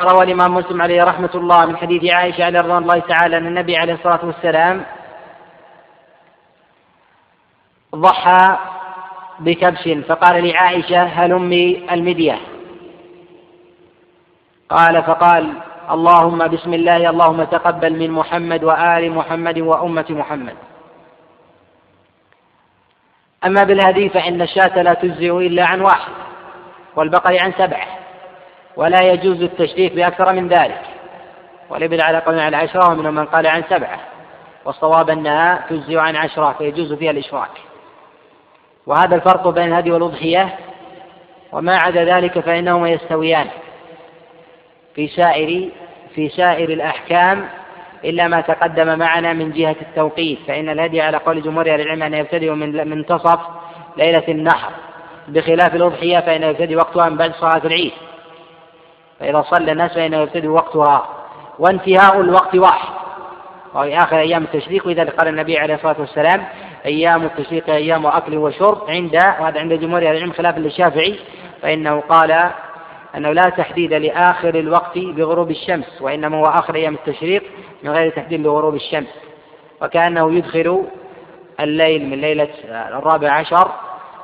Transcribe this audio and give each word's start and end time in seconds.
روى 0.00 0.24
الإمام 0.24 0.54
مسلم 0.54 0.82
عليه 0.82 1.04
رحمة 1.04 1.30
الله 1.34 1.66
من 1.66 1.76
حديث 1.76 2.12
عائشة 2.12 2.44
عليه 2.44 2.60
رضوان 2.60 2.82
الله 2.82 2.98
تعالى 2.98 3.36
أن 3.36 3.46
النبي 3.46 3.76
عليه 3.76 3.94
الصلاة 3.94 4.24
والسلام 4.24 4.84
ضحى 7.94 8.58
بكبش 9.40 9.88
فقال 10.08 10.48
لعائشة 10.48 11.02
هلمي 11.02 11.92
المدية؟ 11.92 12.38
قال 14.70 15.02
فقال 15.02 15.52
اللهم 15.90 16.48
بسم 16.48 16.74
الله 16.74 17.10
اللهم 17.10 17.44
تقبل 17.44 17.92
من 17.92 18.10
محمد 18.10 18.64
وآل 18.64 19.12
محمد 19.12 19.58
وأمة 19.58 20.06
محمد. 20.10 20.56
أما 23.44 23.64
بالهدي 23.64 24.08
فإن 24.08 24.42
الشاة 24.42 24.82
لا 24.82 24.94
تجزئ 24.94 25.30
إلا 25.30 25.64
عن 25.64 25.80
واحد 25.80 26.12
والبقر 26.96 27.38
عن 27.40 27.52
سبعة. 27.52 27.95
ولا 28.76 29.02
يجوز 29.02 29.42
التشريك 29.42 29.92
بأكثر 29.92 30.32
من 30.32 30.48
ذلك. 30.48 30.80
والإبل 31.70 32.00
على 32.00 32.18
قول 32.18 32.40
على 32.40 32.56
عشرة 32.56 32.90
ومنهم 32.90 33.14
من 33.14 33.24
قال 33.24 33.46
عن 33.46 33.62
سبعة. 33.70 34.00
والصواب 34.64 35.10
أنها 35.10 35.64
تجزئ 35.70 35.96
عن 35.98 36.16
عشرة 36.16 36.54
فيجوز 36.58 36.92
فيها 36.92 37.10
الإشراك. 37.10 37.50
وهذا 38.86 39.14
الفرق 39.14 39.48
بين 39.48 39.68
الهدي 39.68 39.90
والأضحية. 39.90 40.54
وما 41.52 41.76
عدا 41.76 42.04
ذلك 42.04 42.38
فإنهما 42.38 42.90
يستويان 42.90 43.46
في 44.94 45.08
سائر 45.08 45.68
في 46.14 46.28
سائر 46.28 46.68
الأحكام 46.68 47.48
إلا 48.04 48.28
ما 48.28 48.40
تقدم 48.40 48.98
معنا 48.98 49.32
من 49.32 49.52
جهة 49.52 49.76
التوقيت. 49.82 50.38
فإن 50.48 50.68
الهدي 50.68 51.00
على 51.00 51.16
قول 51.16 51.42
جمهور 51.42 51.72
أهل 51.72 51.80
العلم 51.80 52.02
أن 52.02 52.14
يبتدئ 52.14 52.50
من 52.50 52.88
منتصف 52.88 53.40
ليلة 53.96 54.24
النحر. 54.28 54.70
بخلاف 55.28 55.74
الأضحية 55.74 56.20
فإنه 56.20 56.46
يبتدئ 56.46 56.76
وقتها 56.76 57.08
من 57.08 57.16
بعد 57.16 57.32
صلاة 57.34 57.62
العيد. 57.64 57.92
فإذا 59.20 59.44
صلى 59.50 59.72
الناس 59.72 59.92
فإنه 59.92 60.16
يبتدئ 60.16 60.48
وقتها. 60.48 61.08
وانتهاء 61.58 62.20
الوقت 62.20 62.54
واحد. 62.54 62.88
وهي 63.74 63.96
آخر 63.96 64.18
أيام 64.18 64.42
التشريق 64.42 64.86
ولذلك 64.86 65.14
قال 65.14 65.28
النبي 65.28 65.58
عليه 65.58 65.74
الصلاة 65.74 65.96
والسلام 65.98 66.44
أيام 66.86 67.22
التشريق 67.24 67.70
أيام 67.70 68.06
أكل 68.06 68.36
وشرب 68.36 68.78
عند 68.88 69.14
وهذا 69.14 69.60
عند 69.60 69.72
جمهور 69.72 70.02
العلم 70.02 70.32
خلافا 70.32 70.60
للشافعي 70.60 71.18
فإنه 71.62 72.00
قال 72.00 72.50
أنه 73.16 73.32
لا 73.32 73.42
تحديد 73.42 73.92
لآخر 73.92 74.48
الوقت 74.54 74.98
بغروب 74.98 75.50
الشمس 75.50 76.02
وإنما 76.02 76.36
هو 76.38 76.44
آخر 76.44 76.74
أيام 76.74 76.94
التشريق 76.94 77.42
من 77.82 77.90
غير 77.90 78.10
تحديد 78.10 78.40
لغروب 78.40 78.74
الشمس. 78.74 79.08
وكأنه 79.82 80.34
يدخل 80.34 80.84
الليل 81.60 82.06
من 82.06 82.20
ليلة 82.20 82.48
الرابع 82.64 83.32
عشر 83.32 83.70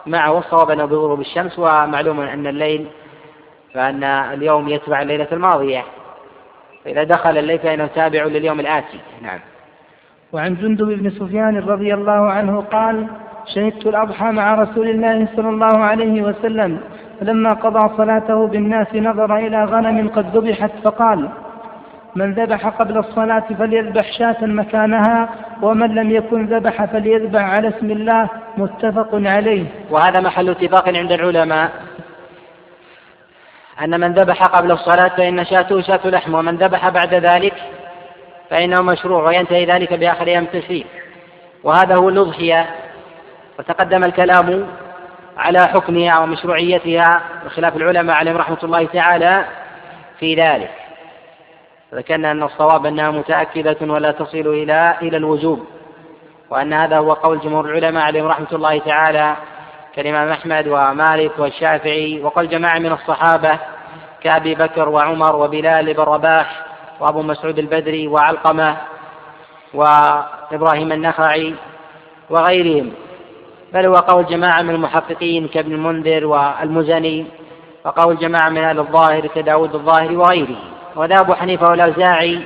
معه 0.06 0.39
الصواب 0.39 0.71
أنه 0.71 0.84
بغروب 0.84 1.21
الشمس 1.21 1.59
ومعلوم 1.59 2.21
أن 2.21 2.47
الليل 2.47 2.87
فأن 3.75 4.05
اليوم 4.05 4.69
يتبع 4.69 5.03
الليلة 5.03 5.28
الماضية. 5.33 5.83
فإذا 6.84 7.03
دخل 7.03 7.39
الليل 7.39 7.59
فإنه 7.59 7.87
تابع 7.87 8.25
لليوم 8.25 8.61
الآتي. 8.61 9.01
نعم. 9.23 9.39
وعن 10.33 10.55
جندب 10.55 10.87
بن 10.87 11.11
سفيان 11.11 11.59
رضي 11.59 11.95
الله 11.95 12.31
عنه 12.31 12.61
قال 12.61 13.06
شهدت 13.55 13.87
الأضحى 13.87 14.25
مع 14.25 14.55
رسول 14.55 14.89
الله 14.89 15.28
صلى 15.37 15.48
الله 15.48 15.78
عليه 15.78 16.23
وسلم 16.23 16.81
فلما 17.20 17.48
قضى 17.48 17.97
صلاته 17.97 18.47
بالناس 18.47 18.95
نظر 18.95 19.37
إلى 19.37 19.65
غنم 19.65 20.09
قد 20.09 20.37
ذبحت 20.37 20.70
فقال 20.84 21.28
من 22.17 22.33
ذبح 22.33 22.69
قبل 22.69 22.98
الصلاة 22.98 23.45
فليذبح 23.59 24.12
شاة 24.19 24.47
مكانها 24.47 25.28
ومن 25.62 25.95
لم 25.95 26.11
يكن 26.11 26.47
ذبح 26.47 26.84
فليذبح 26.84 27.43
على 27.43 27.69
اسم 27.69 27.91
الله. 27.91 28.28
متفق 28.59 29.09
عليه. 29.12 29.65
وهذا 29.91 30.20
محل 30.20 30.50
اتفاق 30.50 30.89
عند 30.89 31.12
العلماء. 31.12 31.70
أن 33.81 34.01
من 34.01 34.12
ذبح 34.12 34.42
قبل 34.42 34.73
الصلاة 34.73 35.09
فإن 35.09 35.45
شاته 35.45 35.81
شاة 35.81 36.01
لحم 36.05 36.34
ومن 36.34 36.56
ذبح 36.56 36.89
بعد 36.89 37.15
ذلك 37.15 37.55
فإنه 38.51 38.83
مشروع 38.83 39.28
وينتهي 39.28 39.65
ذلك 39.65 39.95
بآخر 39.95 40.27
أيام 40.27 40.45
التشريق 40.45 40.87
وهذا 41.65 41.95
هو 41.97 42.09
الأضحية 42.09 42.70
وتقدم 43.59 44.05
الكلام 44.05 44.66
على 45.38 45.59
حكمها 45.59 46.19
ومشروعيتها 46.19 47.21
بخلاف 47.44 47.77
العلماء 47.77 48.16
عليهم 48.16 48.37
رحمة 48.37 48.59
الله 48.62 48.87
تعالى 48.87 49.44
في 50.19 50.34
ذلك. 50.34 50.71
ذكرنا 51.94 52.31
أن 52.31 52.43
الصواب 52.43 52.87
أنها 52.87 53.10
متأكدة 53.10 53.77
ولا 53.81 54.10
تصل 54.10 54.39
إلى 54.39 54.94
إلى 55.03 55.16
الوجوب 55.16 55.66
وأن 56.50 56.72
هذا 56.72 56.99
هو 56.99 57.12
قول 57.12 57.41
جمهور 57.41 57.65
العلماء 57.65 58.04
عليهم 58.04 58.27
رحمة 58.27 58.47
الله 58.53 58.78
تعالى 58.78 59.37
كالإمام 59.97 60.28
أحمد 60.28 60.69
ومالك 60.69 61.38
والشافعي 61.38 62.20
وقال 62.22 62.48
جماعة 62.48 62.78
من 62.78 62.92
الصحابة 62.92 63.58
كأبي 64.22 64.54
بكر 64.54 64.88
وعمر 64.88 65.36
وبلال 65.36 65.94
بن 65.94 66.03
رباح 66.03 66.64
وأبو 67.00 67.22
مسعود 67.22 67.58
البدري 67.58 68.08
وعلقمة 68.08 68.76
وإبراهيم 69.75 70.92
النخعي 70.92 71.54
وغيرهم. 72.30 72.92
بل 73.72 73.86
هو 73.86 73.94
قول 73.94 74.26
جماعة 74.26 74.62
من 74.62 74.75
المحققين 74.75 75.48
كابن 75.48 75.72
المنذر 75.72 76.26
والمزني 76.26 77.26
وقول 77.84 78.19
جماعة 78.19 78.48
من 78.48 78.59
أهل 78.59 78.78
الظاهر 78.78 79.26
كداود 79.26 79.74
الظاهري 79.74 80.16
وغيره. 80.16 80.56
وذا 80.97 81.20
أبو 81.20 81.34
حنيفة 81.34 81.69
والأوزاعي 81.69 82.41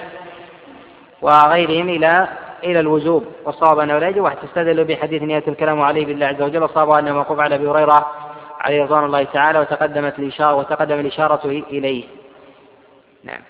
وغيرهم 1.22 1.88
إلى 1.88 2.28
إلى 2.64 2.80
الوجوب 2.80 3.24
والصواب 3.44 3.78
أنه 3.78 3.98
لا 3.98 4.08
يجب 4.08 4.22
واستدلوا 4.22 4.84
بحديث 4.84 5.22
يأتي 5.22 5.50
الكلام 5.50 5.80
عليه 5.80 6.06
بالله 6.06 6.26
عز 6.26 6.42
وجل 6.42 6.62
الصواب 6.62 6.90
أنه 6.90 7.12
موقوف 7.12 7.40
على 7.40 7.54
أبي 7.54 7.68
هريرة 7.68 8.06
عليه 8.60 8.82
رضوان 8.82 9.04
الله 9.04 9.24
تعالى 9.24 9.58
وتقدمت 9.58 10.18
الإشارة 10.18 10.54
وتقدم 10.54 11.00
الإشارة 11.00 11.46
إليه. 11.70 12.04
نعم. 13.24 13.40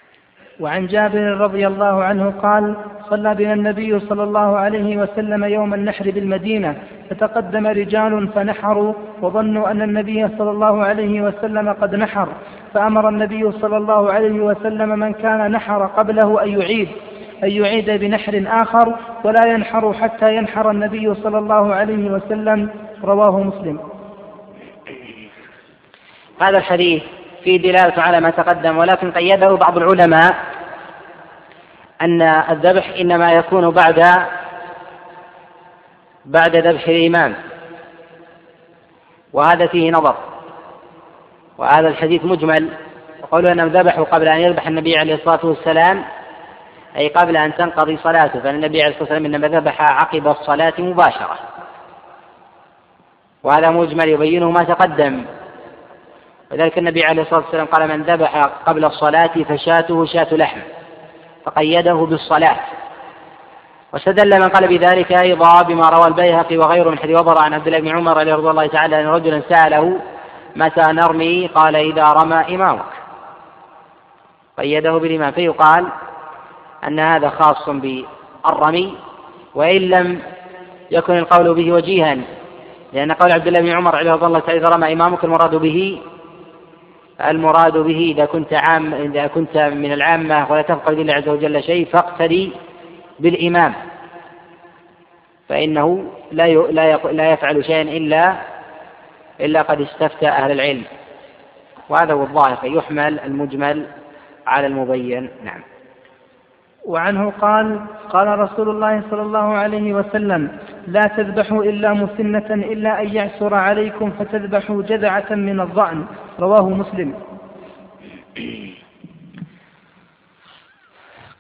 وعن 0.61 0.87
جابر 0.87 1.21
رضي 1.21 1.67
الله 1.67 2.05
عنه 2.05 2.31
قال 2.43 2.75
صلى 3.11 3.35
بنا 3.35 3.53
النبي 3.53 4.01
صلى 4.01 4.23
الله 4.23 4.59
عليه 4.59 4.97
وسلم 4.97 5.45
يوم 5.45 5.75
النحر 5.75 6.11
بالمدينة 6.11 6.77
فتقدم 7.11 7.67
رجال 7.67 8.29
فنحروا 8.29 8.95
وظنوا 9.23 9.71
أن 9.71 9.83
النبي 9.83 10.29
صلى 10.39 10.51
الله 10.51 10.85
عليه 10.85 11.21
وسلم 11.21 11.73
قد 11.73 11.95
نحر 11.95 12.29
فأمر 12.75 13.09
النبي 13.09 13.53
صلى 13.53 13.77
الله 13.77 14.13
عليه 14.13 14.41
وسلم 14.41 14.89
من 14.89 15.13
كان 15.13 15.51
نحر 15.51 15.87
قبله 15.87 16.43
أن 16.43 16.61
يعيد. 16.61 16.89
أن 17.45 17.51
يعيد 17.51 17.91
بنحر 17.91 18.45
آخر 18.47 18.97
ولا 19.25 19.47
ينحر 19.47 19.93
حتى 19.93 20.37
ينحر 20.37 20.71
النبي 20.71 21.15
صلى 21.15 21.39
الله 21.39 21.75
عليه 21.75 22.11
وسلم. 22.11 22.71
رواه 23.05 23.41
مسلم. 23.41 23.81
هذا 26.41 26.59
الحديث 26.59 27.03
فيه 27.45 27.57
دلالة 27.63 28.03
على 28.03 28.21
ما 28.21 28.31
تقدم 28.31 28.79
ولكن 28.79 29.13
قيده 29.13 29.55
بعض 29.55 29.77
العلماء 29.77 30.35
أن 32.03 32.23
الذبح 32.23 32.95
إنما 33.01 33.33
يكون 33.33 33.71
بعد 33.71 34.03
بعد 36.25 36.57
ذبح 36.57 36.89
الإمام 36.89 37.35
وهذا 39.33 39.67
فيه 39.67 39.91
نظر. 39.91 40.17
وهذا 41.59 41.89
الحديث 41.89 42.25
مجمل. 42.25 42.69
وقولوا 43.23 43.53
أنهم 43.53 43.69
ذبحوا 43.69 44.05
قبل 44.05 44.29
أن 44.29 44.41
يذبح 44.41 44.67
النبي 44.67 44.99
عليه 44.99 45.15
الصلاة 45.15 45.47
والسلام 45.47 46.05
أي 46.97 47.09
قبل 47.09 47.37
أن 47.37 47.55
تنقضي 47.55 47.97
صلاته 47.97 48.41
فإن 48.41 48.55
النبي 48.55 48.83
عليه 48.83 48.93
الصلاة 48.93 49.03
والسلام 49.03 49.25
إنما 49.25 49.49
ذبح 49.49 49.81
عقب 49.81 50.29
الصلاة 50.29 50.73
مباشرة. 50.79 51.39
وهذا 53.43 53.71
مجمل 53.71 54.09
يبينه 54.09 54.51
ما 54.51 54.65
تقدم. 54.65 55.25
وذلك 56.53 56.79
النبي 56.79 57.05
عليه 57.05 57.23
الصلاة 57.23 57.41
والسلام 57.41 57.67
قال 57.67 57.89
من 57.89 58.03
ذبح 58.03 58.41
قبل 58.67 58.85
الصلاة 58.85 59.31
فشاته 59.49 60.05
شاة 60.05 60.35
لحم 60.35 60.61
فقيده 61.45 61.95
بالصلاة. 61.95 62.61
واستدل 63.93 64.41
من 64.41 64.49
قال 64.49 64.69
بذلك 64.69 65.13
أيضا 65.13 65.63
بما 65.63 65.89
روى 65.89 66.07
البيهقي 66.07 66.57
وغيره 66.57 66.91
من 66.91 66.99
حديث 66.99 67.21
وبر 67.21 67.43
عن 67.43 67.55
عبد 67.55 67.67
الله 67.67 67.81
بن 67.81 67.89
عمر 67.89 68.17
رضي 68.17 68.51
الله 68.51 68.67
تعالى 68.67 69.01
أن 69.01 69.07
رجلا 69.07 69.43
سأله 69.49 69.99
متى 70.57 70.93
نرمي؟ 70.93 71.47
قال 71.47 71.77
إذا 71.77 72.05
رمى 72.05 72.55
إمامك. 72.55 72.93
قيده 74.59 74.93
بالإمام 74.99 75.33
فيقال 75.33 75.87
أن 76.87 77.01
هذا 77.01 77.29
خاص 77.29 77.69
بالرمي 77.69 78.95
وإن 79.55 79.81
لم 79.81 80.23
يكن 80.91 81.19
القول 81.19 81.55
به 81.55 81.73
وجيها 81.73 82.17
لأن 82.93 83.13
قول 83.13 83.33
عبد 83.33 83.47
الله 83.47 83.61
بن 83.61 83.71
عمر 83.71 83.95
رضي 83.95 84.27
الله 84.27 84.43
إذا 84.49 84.69
رمى 84.69 84.93
إمامك 84.93 85.25
المراد 85.25 85.55
به 85.55 86.01
المراد 87.25 87.79
به 87.79 88.15
إذا 88.17 88.25
كنت 88.25 88.53
عام 88.53 88.95
إذا 88.95 89.27
كنت 89.27 89.57
من 89.57 89.93
العامة 89.93 90.53
ولا 90.53 90.63
تفقه 90.63 90.93
لله 90.93 91.15
عز 91.15 91.29
وجل 91.29 91.63
شيء 91.63 91.87
فاقتدي 91.87 92.53
بالإمام. 93.19 93.75
فإنه 95.49 96.05
لا 96.33 96.49
لا 96.49 96.97
لا 96.97 97.33
يفعل 97.33 97.65
شيئا 97.65 97.83
إلا 97.83 98.37
إلا 99.41 99.63
قد 99.63 99.81
استفتى 99.81 100.29
أهل 100.29 100.53
العلم. 100.53 100.85
وهذا 101.89 102.13
هو 102.13 102.23
الظاهر 102.23 102.57
فيحمل 102.57 103.21
المجمل 103.21 103.87
على 104.47 104.67
المبين. 104.67 105.31
نعم. 105.45 105.61
وعنه 106.87 107.31
قال 107.31 107.81
قال 108.11 108.39
رسول 108.39 108.69
الله 108.71 109.03
صلى 109.11 109.23
الله 109.23 109.55
عليه 109.55 109.93
وسلم 109.95 110.59
لا 110.87 111.01
تذبحوا 111.01 111.65
إلا 111.65 111.93
مسنة 111.93 112.47
إلا 112.51 113.03
أن 113.03 113.09
يعسر 113.15 113.55
عليكم 113.55 114.11
فتذبحوا 114.11 114.83
جذعة 114.83 115.31
من 115.31 115.61
الظأن 115.61 116.07
رواه 116.41 116.69
مسلم. 116.69 117.15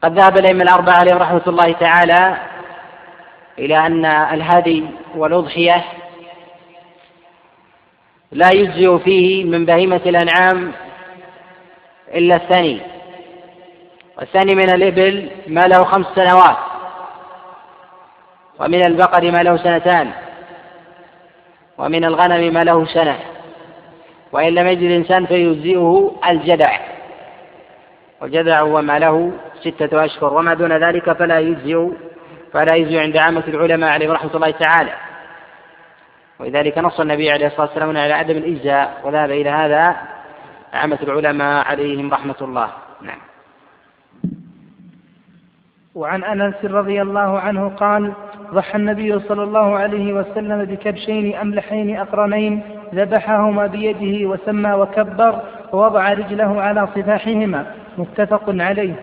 قد 0.02 0.18
ذهب 0.18 0.38
الأئمة 0.38 0.62
الأربعة 0.62 0.94
عليهم 0.94 1.18
رحمة 1.18 1.42
الله 1.46 1.72
تعالى 1.72 2.36
إلى 3.58 3.86
أن 3.86 4.04
الهدي 4.04 4.84
والأضحية 5.14 5.84
لا 8.32 8.50
يجزئ 8.54 8.98
فيه 8.98 9.44
من 9.44 9.64
بهيمة 9.64 10.00
الأنعام 10.06 10.72
إلا 12.14 12.36
الثاني. 12.36 12.95
والثاني 14.18 14.54
من 14.54 14.70
الإبل 14.70 15.30
ما 15.46 15.60
له 15.60 15.84
خمس 15.84 16.06
سنوات 16.14 16.56
ومن 18.58 18.86
البقر 18.86 19.30
ما 19.30 19.42
له 19.42 19.56
سنتان 19.56 20.10
ومن 21.78 22.04
الغنم 22.04 22.54
ما 22.54 22.64
له 22.64 22.84
سنة 22.84 23.18
وإن 24.32 24.54
لم 24.54 24.66
يجد 24.66 24.82
الإنسان 24.82 25.26
فيجزئه 25.26 26.12
الجدع 26.28 26.78
والجدع 28.20 28.60
هو 28.60 28.82
ما 28.82 28.98
له 28.98 29.32
ستة 29.60 30.04
أشهر 30.04 30.34
وما 30.34 30.54
دون 30.54 30.72
ذلك 30.72 31.12
فلا 31.12 31.40
يجزئ 31.40 31.88
فلا 32.52 32.74
يجزئ 32.74 32.98
عند 32.98 33.16
عامة 33.16 33.44
العلماء 33.48 33.90
عليهم 33.90 34.12
رحمة 34.12 34.34
الله 34.34 34.50
تعالى. 34.50 34.92
ولذلك 36.38 36.78
نص 36.78 37.00
النبي 37.00 37.30
عليه 37.30 37.46
الصلاة 37.46 37.66
والسلام 37.66 37.96
على 37.96 38.12
عدم 38.12 38.36
الإجزاء 38.36 39.00
وذهب 39.04 39.30
إلى 39.30 39.50
هذا 39.50 39.96
عامة 40.72 40.98
العلماء 41.02 41.66
عليهم 41.66 42.14
رحمة 42.14 42.36
الله. 42.40 42.68
نعم. 43.02 43.18
وعن 45.96 46.24
أنس 46.24 46.64
رضي 46.64 47.02
الله 47.02 47.40
عنه 47.40 47.68
قال 47.68 48.12
ضحى 48.54 48.78
النبي 48.78 49.20
صلى 49.20 49.42
الله 49.42 49.78
عليه 49.78 50.12
وسلم 50.12 50.64
بكبشين 50.64 51.36
أملحين 51.36 51.96
أقرنين 51.96 52.62
ذبحهما 52.94 53.66
بيده 53.66 54.28
وسمى 54.28 54.72
وكبر 54.72 55.40
ووضع 55.72 56.12
رجله 56.12 56.62
على 56.62 56.88
صفاحهما. 56.96 57.74
متفق 57.98 58.42
عليه. 58.48 58.94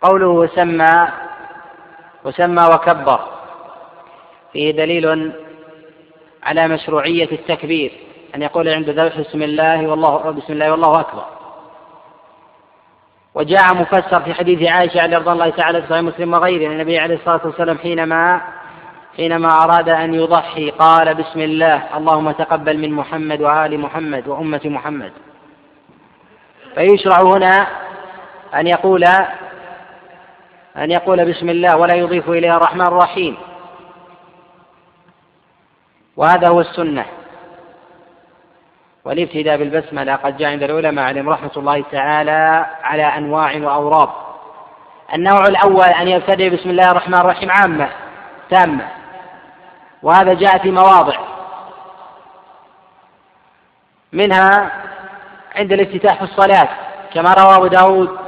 قوله 0.00 0.28
وسمى 0.28 1.08
وسمى 2.24 2.62
وكبر 2.74 3.20
فيه 4.52 4.70
دليل 4.70 5.32
على 6.42 6.68
مشروعية 6.68 7.32
التكبير 7.32 7.92
أن 8.34 8.42
يقول 8.42 8.68
عند 8.68 8.90
ذبح 8.90 9.20
بسم 9.20 9.42
الله 9.42 9.86
والله 9.86 10.30
بسم 10.30 10.52
الله 10.52 10.70
والله 10.70 11.00
أكبر. 11.00 11.33
وجاء 13.34 13.74
مفسر 13.74 14.20
في 14.20 14.34
حديث 14.34 14.70
عائشة 14.70 15.00
عليه 15.00 15.18
رضي 15.18 15.30
الله 15.30 15.50
تعالى 15.50 15.82
في 15.82 15.88
صحيح 15.88 16.02
مسلم 16.02 16.34
وغيره 16.34 16.72
النبي 16.72 16.98
عليه 16.98 17.14
الصلاة 17.14 17.40
والسلام 17.44 17.78
حينما 17.78 18.40
حينما 19.16 19.48
أراد 19.48 19.88
أن 19.88 20.14
يضحي 20.14 20.70
قال 20.70 21.14
بسم 21.14 21.40
الله 21.40 21.96
اللهم 21.96 22.30
تقبل 22.30 22.78
من 22.78 22.92
محمد 22.92 23.40
وآل 23.40 23.80
محمد 23.80 24.28
وأمة 24.28 24.60
محمد. 24.64 25.12
فيشرع 26.74 27.22
هنا 27.22 27.66
أن 28.54 28.66
يقول 28.66 29.04
أن 30.76 30.90
يقول 30.90 31.32
بسم 31.32 31.48
الله 31.48 31.76
ولا 31.76 31.94
يضيف 31.94 32.30
إليها 32.30 32.56
الرحمن 32.56 32.86
الرحيم. 32.86 33.36
وهذا 36.16 36.48
هو 36.48 36.60
السنة. 36.60 37.04
والابتداء 39.04 39.56
بالبسملة 39.56 40.16
قد 40.16 40.36
جاء 40.36 40.50
عند 40.50 40.62
العلماء 40.62 41.04
عليهم 41.04 41.28
رحمة 41.28 41.50
الله 41.56 41.84
تعالى 41.92 42.66
على 42.82 43.02
أنواع 43.02 43.56
وأوراب 43.56 44.08
النوع 45.14 45.46
الأول 45.46 45.84
أن 45.84 46.08
يبتدئ 46.08 46.50
بسم 46.56 46.70
الله 46.70 46.90
الرحمن 46.90 47.14
الرحيم 47.14 47.50
عامة 47.50 47.88
تامة. 48.50 48.84
وهذا 50.02 50.34
جاء 50.34 50.58
في 50.58 50.70
مواضع. 50.70 51.16
منها 54.12 54.70
عند 55.56 55.72
الافتتاح 55.72 56.14
في 56.14 56.22
الصلاة 56.22 56.68
كما 57.14 57.34
روى 57.34 57.56
أبو 57.56 57.66
داود 57.66 58.18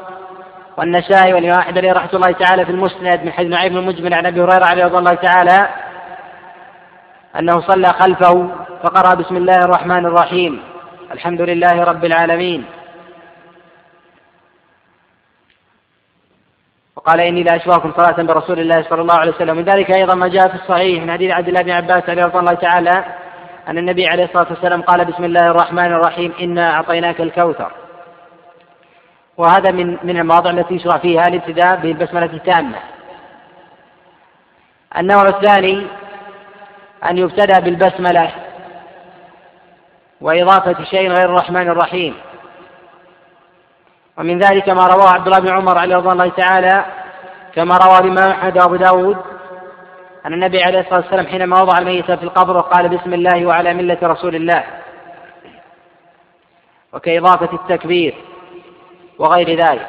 والنسائي 0.77 1.35
والإمام 1.35 1.59
أحمد 1.59 1.79
عليه 1.79 1.93
رحمة 1.93 2.11
الله 2.15 2.33
تعالى 2.33 2.65
في 2.65 2.71
المسند 2.71 3.21
من 3.25 3.33
حديث 3.33 3.51
نعيم 3.51 3.73
بن 3.73 3.79
المجمل 3.79 4.15
عن 4.15 4.27
أبي 4.27 4.41
هريرة 4.41 4.85
رضي 4.85 4.99
الله 4.99 5.15
تعالى 5.15 5.69
أنه 7.39 7.61
صلى 7.61 7.87
خلفه 7.87 8.51
فقرأ 8.87 9.15
بسم 9.15 9.37
الله 9.37 9.59
الرحمن 9.65 10.07
الرحيم. 10.07 10.63
الحمد 11.13 11.41
لله 11.41 11.85
رب 11.85 12.05
العالمين. 12.05 12.65
وقال 16.97 17.21
إني 17.21 17.43
لا 17.43 17.57
أشواكم 17.57 17.93
صلاة 17.97 18.23
برسول 18.23 18.59
الله 18.61 18.83
صلى 18.83 19.01
الله 19.03 19.15
عليه 19.15 19.33
وسلم. 19.33 19.57
من 19.57 19.65
ذلك 19.65 19.97
أيضا 19.97 20.15
ما 20.15 20.29
جاء 20.29 20.49
في 20.49 20.55
الصحيح 20.55 21.03
من 21.03 21.13
حديث 21.13 21.31
عبد 21.31 21.49
الله 21.49 21.63
بن 21.63 21.71
عباس 21.71 22.09
رضي 22.09 22.39
الله 22.39 22.55
تعالى 22.55 23.05
أن 23.69 23.79
النبي 23.79 24.07
عليه 24.07 24.25
الصلاة 24.25 24.47
والسلام 24.51 24.83
قال 24.83 25.05
بسم 25.05 25.25
الله 25.25 25.51
الرحمن 25.51 25.93
الرحيم 25.93 26.33
إنا 26.41 26.75
أعطيناك 26.75 27.21
الكوثر. 27.21 27.73
وهذا 29.37 29.73
من 29.73 29.99
من 30.03 30.17
المواضع 30.19 30.51
التي 30.51 30.75
يشرع 30.75 30.99
فيها 30.99 31.23
الابتداء 31.29 31.77
بالبسملة 31.77 32.33
التامة. 32.33 32.79
النوع 34.99 35.23
الثاني 35.23 35.87
أن 37.11 37.19
يبتدأ 37.19 37.61
بالبسملة 37.61 38.46
وإضافة 40.21 40.85
شيء 40.85 41.09
غير 41.09 41.25
الرحمن 41.25 41.69
الرحيم. 41.69 42.15
ومن 44.19 44.39
ذلك 44.39 44.69
ما 44.69 44.87
رواه 44.87 45.09
عبد 45.09 45.27
الله 45.27 45.39
بن 45.39 45.49
عمر 45.49 45.79
عليه 45.79 45.97
رضي 45.97 46.09
الله 46.09 46.29
تعالى 46.29 46.85
كما 47.55 47.77
روى 47.77 47.99
الإمام 47.99 48.31
أحمد 48.31 48.59
وأبو 48.59 48.77
داود 48.77 49.17
أن 50.27 50.33
النبي 50.33 50.63
عليه 50.63 50.81
الصلاة 50.81 51.01
والسلام 51.01 51.27
حينما 51.27 51.63
وضع 51.63 51.79
الميت 51.79 52.11
في 52.11 52.23
القبر 52.23 52.57
وقال 52.57 52.89
بسم 52.89 53.15
الله 53.15 53.47
وعلى 53.47 53.75
ملة 53.75 53.99
رسول 54.03 54.35
الله. 54.35 54.65
وكإضافة 56.93 57.53
التكبير 57.53 58.15
وغير 59.19 59.61
ذلك. 59.61 59.89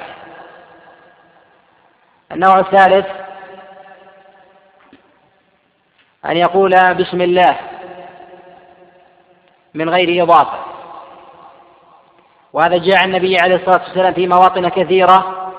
النوع 2.32 2.60
الثالث 2.60 3.06
أن 6.26 6.38
يقول 6.38 6.94
بسم 6.94 7.22
الله. 7.22 7.58
من 9.78 9.90
غير 9.90 10.24
إضافة. 10.24 10.60
وهذا 12.54 12.78
جاء 12.78 12.98
عن 12.98 13.10
النبي 13.10 13.38
عليه 13.38 13.56
الصلاة 13.56 13.82
والسلام 13.84 14.14
في 14.14 14.28
مواطن 14.28 14.70
كثيرة 14.70 15.52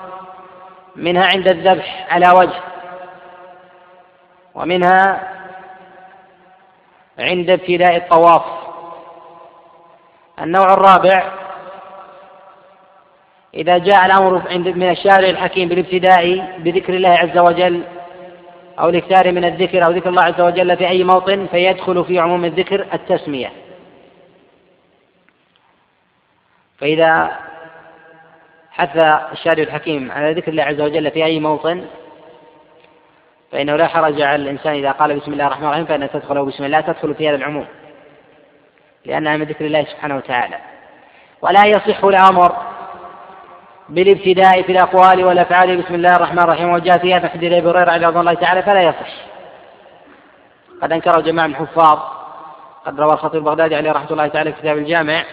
منها 0.95 1.25
عند 1.35 1.47
الذبح 1.47 2.07
على 2.09 2.25
وجه 2.37 2.59
ومنها 4.55 5.29
عند 7.19 7.49
ابتداء 7.49 7.95
الطواف. 7.95 8.41
النوع 10.41 10.73
الرابع 10.73 11.23
إذا 13.53 13.77
جاء 13.77 14.05
الأمر 14.05 14.43
من 14.57 14.89
الشارع 14.89 15.29
الحكيم 15.29 15.69
بالابتداء 15.69 16.53
بذكر 16.57 16.93
الله 16.93 17.09
عز 17.09 17.37
وجل 17.37 17.83
أو 18.79 18.89
الإكثار 18.89 19.31
من 19.31 19.45
الذكر 19.45 19.85
أو 19.85 19.91
ذكر 19.91 20.09
الله 20.09 20.23
عز 20.23 20.41
وجل 20.41 20.77
في 20.77 20.87
أي 20.87 21.03
موطن 21.03 21.47
فيدخل 21.51 22.05
في 22.05 22.19
عموم 22.19 22.45
الذكر 22.45 22.85
التسمية. 22.93 23.51
فإذا 26.79 27.31
حث 28.71 28.95
الشارع 29.31 29.63
الحكيم 29.63 30.11
على 30.11 30.33
ذكر 30.33 30.51
الله 30.51 30.63
عز 30.63 30.81
وجل 30.81 31.11
في 31.11 31.25
أي 31.25 31.39
موطن 31.39 31.85
فإنه 33.51 33.75
لا 33.75 33.87
حرج 33.87 34.21
على 34.21 34.35
الإنسان 34.35 34.73
إذا 34.73 34.91
قال 34.91 35.19
بسم 35.19 35.33
الله 35.33 35.47
الرحمن 35.47 35.65
الرحيم 35.65 35.85
فإن 35.85 36.09
تدخل 36.09 36.45
بسم 36.45 36.63
الله 36.63 36.81
تدخل 36.81 37.15
في 37.15 37.29
هذا 37.29 37.35
العموم 37.35 37.65
لأنها 39.05 39.37
من 39.37 39.45
ذكر 39.45 39.65
الله 39.65 39.83
سبحانه 39.83 40.17
وتعالى. 40.17 40.57
ولا 41.41 41.65
يصح 41.65 42.03
الأمر 42.03 42.55
بالابتداء 43.89 44.61
في 44.61 44.71
الأقوال 44.71 45.25
والأفعال 45.25 45.81
بسم 45.81 45.95
الله 45.95 46.15
الرحمن 46.15 46.39
الرحيم 46.39 46.69
وجاء 46.69 46.97
فيها 46.97 47.19
في 47.19 47.27
حديث 47.27 47.53
أبي 47.53 47.69
هريرة 47.69 48.07
رضي 48.07 48.19
الله 48.19 48.33
تعالى 48.33 48.63
فلا 48.63 48.81
يصح. 48.81 49.13
قد 50.81 50.91
أنكره 50.91 51.21
جماعة 51.21 51.47
من 51.47 51.53
الحفاظ 51.53 51.99
قد 52.85 52.99
روى 52.99 53.13
الخطيب 53.13 53.41
البغدادي 53.41 53.75
عليه 53.75 53.91
رحمة 53.91 54.11
الله 54.11 54.27
تعالى 54.27 54.53
في 54.53 54.61
كتاب 54.61 54.77
الجامع 54.77 55.23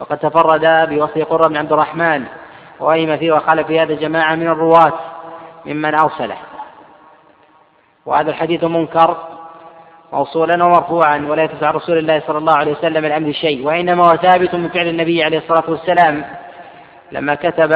وقد 0.00 0.18
تفرد 0.18 0.88
بوصف 0.88 1.18
قرة 1.18 1.48
بن 1.48 1.56
عبد 1.56 1.72
الرحمن 1.72 2.24
وأيم 2.80 3.16
فيه 3.16 3.32
وقال 3.32 3.64
في 3.64 3.80
هذا 3.80 3.94
جماعة 3.94 4.34
من 4.34 4.46
الرواة 4.46 4.92
ممن 5.66 5.94
أرسله. 5.94 6.36
وهذا 8.06 8.30
الحديث 8.30 8.64
منكر 8.64 9.16
موصولا 10.12 10.64
ومرفوعا 10.64 11.26
ولا 11.28 11.42
يتسع 11.42 11.70
رسول 11.70 11.98
الله 11.98 12.22
صلى 12.26 12.38
الله 12.38 12.54
عليه 12.58 12.72
وسلم 12.72 13.04
الأمر 13.04 13.32
شيء 13.32 13.66
وإنما 13.66 14.06
هو 14.06 14.16
ثابت 14.16 14.54
من 14.54 14.68
فعل 14.68 14.86
النبي 14.86 15.24
عليه 15.24 15.38
الصلاة 15.38 15.70
والسلام. 15.70 16.24
لما 17.12 17.34
كتب 17.34 17.72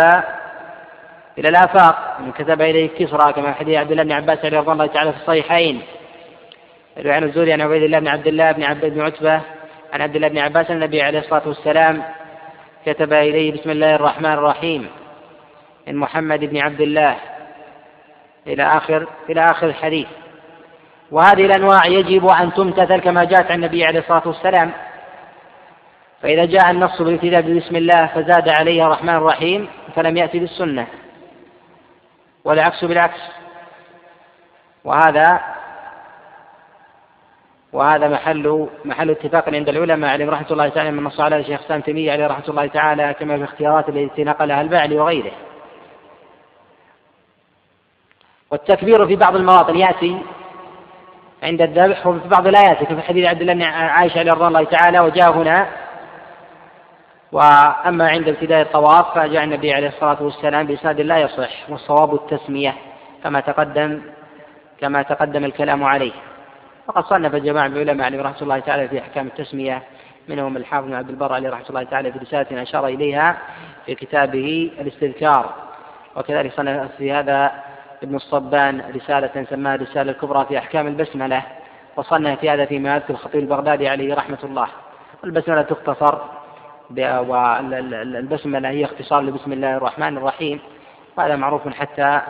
إلى 1.39 1.49
الآفاق 1.49 2.17
من 2.21 2.33
كتب 2.33 2.61
إليه 2.61 2.89
كسرى 2.89 3.33
كما 3.33 3.53
حديث 3.53 3.79
عبد 3.79 3.91
الله 3.91 4.03
بن 4.03 4.13
عباس 4.13 4.45
رضي 4.45 4.73
الله 4.73 4.87
تعالى 4.87 5.13
في 5.13 5.19
الصحيحين. 5.19 5.83
عن 7.07 7.25
الزوري 7.25 7.53
عن 7.53 7.61
عبيد 7.61 7.83
الله 7.83 7.99
بن 7.99 8.09
عبد 8.09 8.27
الله 8.27 8.53
بن 8.53 8.63
عبد 8.63 8.85
بن 8.85 9.01
عتبة 9.01 9.41
عن 9.93 10.03
عبد 10.03 10.17
الله 10.17 10.29
بن 10.29 10.39
عباس 10.39 10.71
النبي 10.71 11.03
عليه 11.03 11.19
الصلاة 11.19 11.49
والسلام 11.49 12.03
كتب 12.87 13.13
إليه 13.13 13.53
بسم 13.53 13.71
الله 13.71 13.95
الرحمن 13.95 14.33
الرحيم. 14.33 14.91
من 15.87 15.97
محمد 15.97 16.41
بن 16.41 16.59
عبد 16.59 16.81
الله 16.81 17.17
إلى 18.47 18.63
آخر 18.63 19.07
إلى 19.31 19.41
آخر 19.41 19.67
الحديث. 19.67 20.07
وهذه 21.11 21.47
الأنواع 21.47 21.87
يجب 21.87 22.27
أن 22.27 22.53
تمتثل 22.53 23.01
كما 23.01 23.25
جاءت 23.25 23.51
عن 23.51 23.57
النبي 23.57 23.85
عليه 23.85 23.99
الصلاة 23.99 24.23
والسلام. 24.29 24.71
فإذا 26.23 26.45
جاء 26.45 26.71
النص 26.71 27.03
بالابتداء 27.03 27.41
بسم 27.41 27.77
الله 27.77 28.07
فزاد 28.07 28.49
عليها 28.49 28.87
الرحمن 28.87 29.15
الرحيم 29.15 29.69
فلم 29.95 30.17
يأتي 30.17 30.39
بالسنة. 30.39 30.87
والعكس 32.45 32.85
بالعكس. 32.85 33.21
وهذا 34.85 35.41
وهذا 37.73 38.09
محل 38.09 38.69
محل 38.85 39.11
اتفاق 39.11 39.49
عند 39.49 39.69
العلماء 39.69 40.11
عليهم 40.11 40.31
رحمة 40.31 40.47
الله 40.51 40.69
تعالى 40.69 40.91
من 40.91 41.05
نص 41.05 41.21
على 41.21 41.37
الشيخ 41.37 41.61
سام 41.69 41.81
تيمية 41.81 42.13
عليه 42.13 42.27
رحمة 42.27 42.49
الله 42.49 42.67
تعالى 42.67 43.15
كما 43.15 43.35
في 43.35 43.43
الاختيارات 43.43 43.89
التي 43.89 44.25
نقلها 44.25 44.61
البعلي 44.61 44.99
وغيره. 44.99 45.33
والتكبير 48.51 49.07
في 49.07 49.17
بعض 49.17 49.37
المواطن 49.37 49.77
يأتي 49.77 50.19
عند 51.43 51.63
الذبح 51.63 52.07
وفي 52.07 52.29
بعض 52.29 52.47
لا 52.47 52.61
يأتي 52.63 52.87
في 52.87 53.03
حديث 53.03 53.27
عبد 53.27 53.41
الله 53.43 53.67
عائشة 53.67 54.23
رضي 54.23 54.47
الله 54.47 54.65
تعالى 54.65 55.01
وجاء 55.01 55.31
هنا 55.31 55.67
وأما 57.33 58.09
عند 58.09 58.29
ابتداء 58.29 58.63
الطواف 58.63 59.15
فجاء 59.15 59.45
النبي 59.45 59.73
عليه 59.75 59.89
الصلاة 59.89 60.23
والسلام 60.23 60.67
بإسناد 60.67 61.01
لا 61.01 61.19
يصح 61.19 61.71
والصواب 61.71 62.15
التسمية 62.15 62.75
كما 63.25 63.41
تقدم 63.41 64.03
كما 64.81 65.03
تقدم 65.03 65.45
الكلام 65.45 65.85
عليه. 65.85 66.13
وقد 66.89 67.05
صنف 67.05 67.35
جماعة 67.35 67.69
من 67.69 67.77
العلماء 67.77 68.07
عليه 68.07 68.23
رحمة 68.23 68.43
الله 68.43 68.59
تعالى 68.59 68.89
في 68.89 68.99
أحكام 68.99 69.27
التسمية 69.27 69.83
منهم 70.29 70.57
الحافظ 70.57 70.87
بن 70.87 70.95
عبد 70.95 71.09
البر 71.09 71.33
عليه 71.33 71.51
رحمة 71.51 71.69
الله 71.69 71.83
تعالى 71.83 72.13
في 72.13 72.19
رسالة 72.19 72.63
أشار 72.63 72.87
إليها 72.87 73.39
في 73.87 73.95
كتابه 73.95 74.71
الاستذكار. 74.81 75.55
وكذلك 76.17 76.53
صنف 76.53 76.97
في 76.99 77.13
هذا 77.13 77.53
ابن 78.03 78.17
الصبان 78.17 78.83
رسالة 78.97 79.47
سماها 79.51 79.75
الرسالة 79.75 80.11
الكبرى 80.13 80.47
في 80.47 80.59
أحكام 80.59 80.87
البسملة 80.87 81.43
وصنف 81.97 82.41
في 82.41 82.51
هذا 82.51 82.65
فيما 82.65 82.95
يذكر 82.95 83.11
الخطيب 83.11 83.43
البغدادي 83.43 83.89
عليه 83.89 84.15
رحمة 84.15 84.39
الله. 84.45 84.69
البسملة 85.25 85.63
تختصر 85.63 86.19
والبسملة 87.29 88.69
هي 88.69 88.85
اختصار 88.85 89.21
لبسم 89.21 89.53
الله 89.53 89.77
الرحمن 89.77 90.17
الرحيم 90.17 90.61
وهذا 91.17 91.37
معروف 91.37 91.69
حتى 91.69 92.21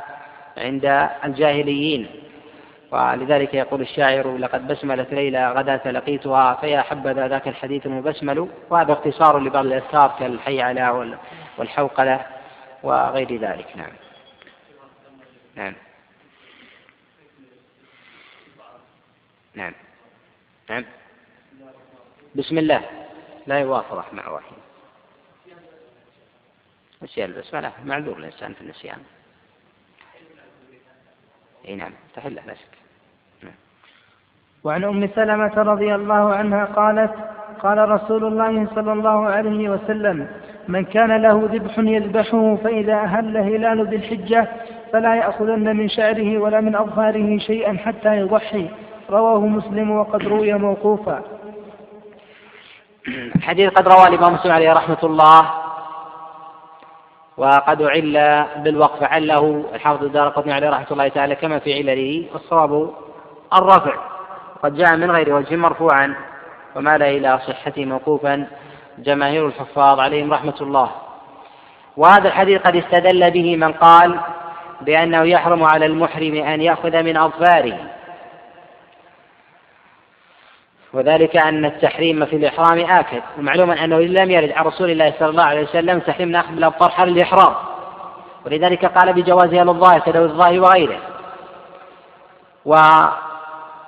عند 0.57 1.09
الجاهليين. 1.25 2.09
ولذلك 2.91 3.55
يقول 3.55 3.81
الشاعر 3.81 4.37
لقد 4.37 4.69
بسملت 4.69 5.13
ليلى 5.13 5.53
غداة 5.53 5.91
لقيتها 5.91 6.55
فيا 6.55 6.83
حبذا 6.83 7.29
ذاك 7.29 7.49
الحديث 7.49 7.87
المبسمل 7.87 8.49
وهذا 8.71 8.93
اختصار 8.93 9.39
لبعض 9.39 9.67
الأذكار 9.67 10.17
كالحي 10.19 10.63
على 10.63 11.17
والحوقلة 11.59 12.27
وغير 12.83 13.37
ذلك. 13.37 13.77
نعم. 13.77 13.93
نعم. 15.57 15.75
نعم. 19.55 19.73
نعم. 20.71 20.85
بسم 22.35 22.59
الله. 22.59 22.83
لا 23.47 23.59
يوافق 23.59 24.15
مع 24.15 24.29
واحد 24.29 24.57
نسيان 27.03 27.31
البسملة 27.31 27.73
معذور 27.85 28.19
الإنسان 28.19 28.55
في 28.55 28.61
النسيان. 28.61 28.99
إي 31.69 31.75
نعم 31.75 31.93
تحل 32.15 32.35
لا 32.35 32.55
شك. 32.55 32.78
وعن 34.69 34.85
أم 34.85 35.09
سلمة 35.15 35.53
رضي 35.57 35.95
الله 35.95 36.35
عنها 36.35 36.65
قالت 36.65 37.11
قال 37.63 37.91
رسول 37.91 38.25
الله 38.25 38.67
صلى 38.75 38.93
الله 38.93 39.27
عليه 39.29 39.71
وسلم 39.71 40.29
من 40.69 40.85
كان 40.85 41.23
له 41.23 41.49
ذبح 41.53 41.79
يذبحه 41.79 42.57
فإذا 42.65 42.95
أهل 42.95 43.37
هلال 43.37 43.89
ذي 43.89 43.97
الحجة 43.97 44.49
فلا 44.93 45.15
يأخذن 45.17 45.77
من 45.77 45.89
شعره 45.89 46.39
ولا 46.39 46.61
من 46.61 46.77
اظفاره 46.77 47.39
شيئا 47.39 47.77
حتى 47.77 48.17
يضحي. 48.17 48.69
رواه 49.11 49.39
مسلم 49.39 49.91
وقد 49.91 50.23
روي 50.23 50.53
موقوفا. 50.53 51.23
الحديث 53.37 53.71
قد 53.71 53.89
رواه 53.89 54.09
الإمام 54.09 54.35
مسلم 54.35 54.53
عليه 54.53 54.73
رحمة 54.73 55.03
الله 55.05 55.51
وقد 57.37 57.83
أعل 57.83 58.45
بالوقف 58.65 59.03
عله 59.03 59.65
الحافظ 59.75 60.05
الدار 60.05 60.29
قطني 60.29 60.53
عليه 60.53 60.71
رحمة 60.71 60.87
الله 60.91 61.09
تعالى 61.09 61.35
كما 61.35 61.59
في 61.59 61.75
علله 61.75 62.27
والصواب 62.33 62.91
الرفع. 63.53 64.18
قد 64.63 64.77
جاء 64.77 64.97
من 64.97 65.11
غير 65.11 65.35
وجه 65.35 65.57
مرفوعا 65.57 66.15
ومال 66.77 67.03
إلى 67.03 67.41
صحته 67.47 67.85
موقوفا 67.85 68.47
جماهير 68.99 69.47
الحفاظ 69.47 70.01
عليهم 70.01 70.33
رحمة 70.33 70.55
الله. 70.61 70.91
وهذا 71.97 72.29
الحديث 72.29 72.63
قد 72.63 72.77
استدل 72.77 73.31
به 73.31 73.57
من 73.57 73.73
قال 73.73 74.21
بأنه 74.81 75.23
يحرم 75.23 75.65
على 75.65 75.87
المحرم 75.87 76.35
أن 76.35 76.61
يأخذ 76.61 77.03
من 77.03 77.17
أظفاره. 77.17 77.79
وذلك 80.93 81.37
أن 81.37 81.65
التحريم 81.65 82.27
في 82.27 82.37
الإحرام 82.37 82.79
آكد. 82.79 83.23
ومعلوم 83.39 83.71
أنه 83.71 83.99
لم 83.99 84.31
يرد 84.31 84.53
عن 84.53 84.65
رسول 84.65 84.91
الله 84.91 85.15
صلى 85.19 85.29
الله 85.29 85.43
عليه 85.43 85.63
وسلم 85.63 85.99
تحريم 85.99 86.29
ناخذ 86.29 86.55
بالأبطار 86.55 86.91
حال 86.91 87.09
الإحرام. 87.09 87.55
ولذلك 88.47 88.85
قال 88.85 89.13
بجوازها 89.13 89.65
للظاهر 89.65 89.99
كدو 89.99 90.25
الظاهر 90.25 90.61
وغيره. 90.61 91.01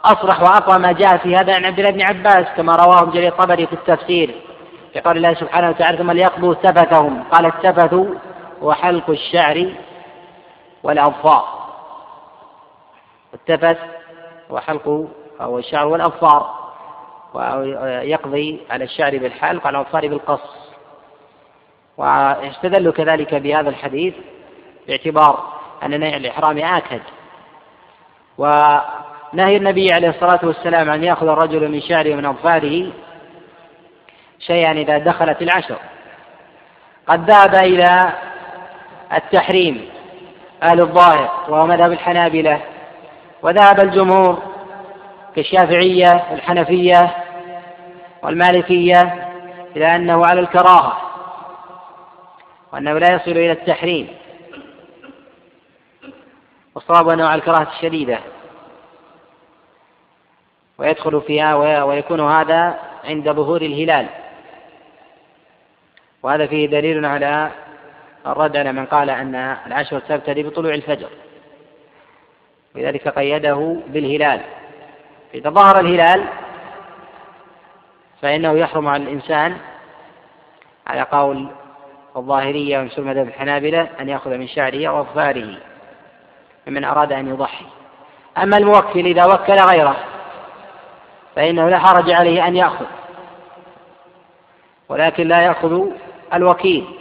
وأصرح 0.04 0.42
وأقوى 0.42 0.78
ما 0.78 0.92
جاء 0.92 1.16
في 1.16 1.36
هذا 1.36 1.54
عن 1.54 1.64
عبد 1.64 1.78
الله 1.78 1.90
بن 1.90 2.02
عباس 2.02 2.46
كما 2.56 2.76
رواه 2.76 3.10
جرير 3.10 3.32
الطبري 3.32 3.66
في 3.66 3.72
التفسير 3.72 4.34
في 4.92 5.00
قول 5.00 5.16
الله 5.16 5.34
سبحانه 5.34 5.68
وتعالى 5.68 5.98
ثم 5.98 6.10
ليقضوا 6.10 6.54
تفثهم 6.54 7.22
قال 7.22 7.46
التفث 7.46 7.94
وحلق 8.62 9.10
الشعر 9.10 9.74
والأظفار. 10.82 11.60
التفث 13.34 13.78
وحلق 14.50 15.08
أو 15.40 15.58
الشعر 15.58 15.86
والأظفار 15.86 16.70
ويقضي 17.34 18.60
على 18.70 18.84
الشعر 18.84 19.18
بالحلق 19.18 19.64
وعلى 19.64 19.78
الأظفار 19.78 20.08
بالقص. 20.08 20.70
واستدلوا 21.96 22.92
كذلك 22.92 23.34
بهذا 23.34 23.68
الحديث 23.68 24.14
باعتبار 24.88 25.52
أن 25.82 26.00
نهي 26.00 26.16
الإحرام 26.16 26.58
آكد. 26.58 27.00
ونهي 29.32 29.56
النبي 29.56 29.92
عليه 29.92 30.08
الصلاة 30.08 30.40
والسلام 30.42 30.90
أن 30.90 31.04
يأخذ 31.04 31.28
الرجل 31.28 31.68
من 31.68 31.80
شعره 31.80 32.14
ومن 32.14 32.26
أظفاره 32.26 32.92
شيئا 34.38 34.72
إذا 34.72 34.98
دخلت 34.98 35.42
العشر. 35.42 35.78
قد 37.06 37.30
ذهب 37.30 37.54
إلى 37.54 38.12
التحريم 39.12 39.88
أهل 40.62 40.80
الظاهر 40.80 41.44
وهو 41.48 41.66
مذهب 41.66 41.92
الحنابلة 41.92 42.60
وذهب 43.42 43.80
الجمهور 43.80 44.42
كالشافعية 45.36 46.24
والحنفية 46.30 47.16
والمالكية 48.22 49.28
إلى 49.76 49.96
أنه 49.96 50.26
على 50.26 50.40
الكراهة 50.40 50.96
وأنه 52.72 52.98
لا 52.98 53.14
يصل 53.14 53.30
إلى 53.30 53.52
التحريم. 53.52 54.08
والصواب 56.74 57.08
أنه 57.08 57.26
على 57.26 57.38
الكراهة 57.38 57.68
الشديدة. 57.76 58.18
ويدخل 60.80 61.20
فيها 61.20 61.54
ويكون 61.84 62.20
هذا 62.20 62.78
عند 63.04 63.30
ظهور 63.30 63.62
الهلال. 63.62 64.06
وهذا 66.22 66.46
فيه 66.46 66.66
دليل 66.66 67.06
على 67.06 67.50
الرد 68.26 68.56
على 68.56 68.72
من 68.72 68.86
قال 68.86 69.10
أن 69.10 69.34
العشر 69.66 69.98
تبتدي 69.98 70.42
بطلوع 70.42 70.74
الفجر. 70.74 71.08
ولذلك 72.74 73.08
قيده 73.08 73.76
بالهلال. 73.86 74.40
إذا 75.34 75.50
ظهر 75.50 75.80
الهلال 75.80 76.24
فإنه 78.22 78.58
يحرم 78.58 78.88
على 78.88 79.02
الإنسان 79.02 79.56
على 80.86 81.02
قول 81.02 81.48
الظاهرية 82.16 82.78
ومسلم 82.78 83.06
مذهب 83.06 83.28
الحنابلة 83.28 83.88
أن 84.00 84.08
يأخذ 84.08 84.30
من 84.30 84.48
شعره 84.48 84.88
وأظفاره 84.88 85.56
ممن 86.66 86.84
أراد 86.84 87.12
أن 87.12 87.28
يضحي. 87.28 87.64
أما 88.38 88.56
الموكل 88.56 89.06
إذا 89.06 89.24
وكل 89.24 89.56
غيره 89.56 89.96
فإنه 91.36 91.68
لا 91.68 91.78
حرج 91.78 92.10
عليه 92.10 92.46
أن 92.46 92.56
يأخذ. 92.56 92.86
ولكن 94.88 95.28
لا 95.28 95.40
يأخذ 95.40 95.86
الوكيل. 96.34 96.98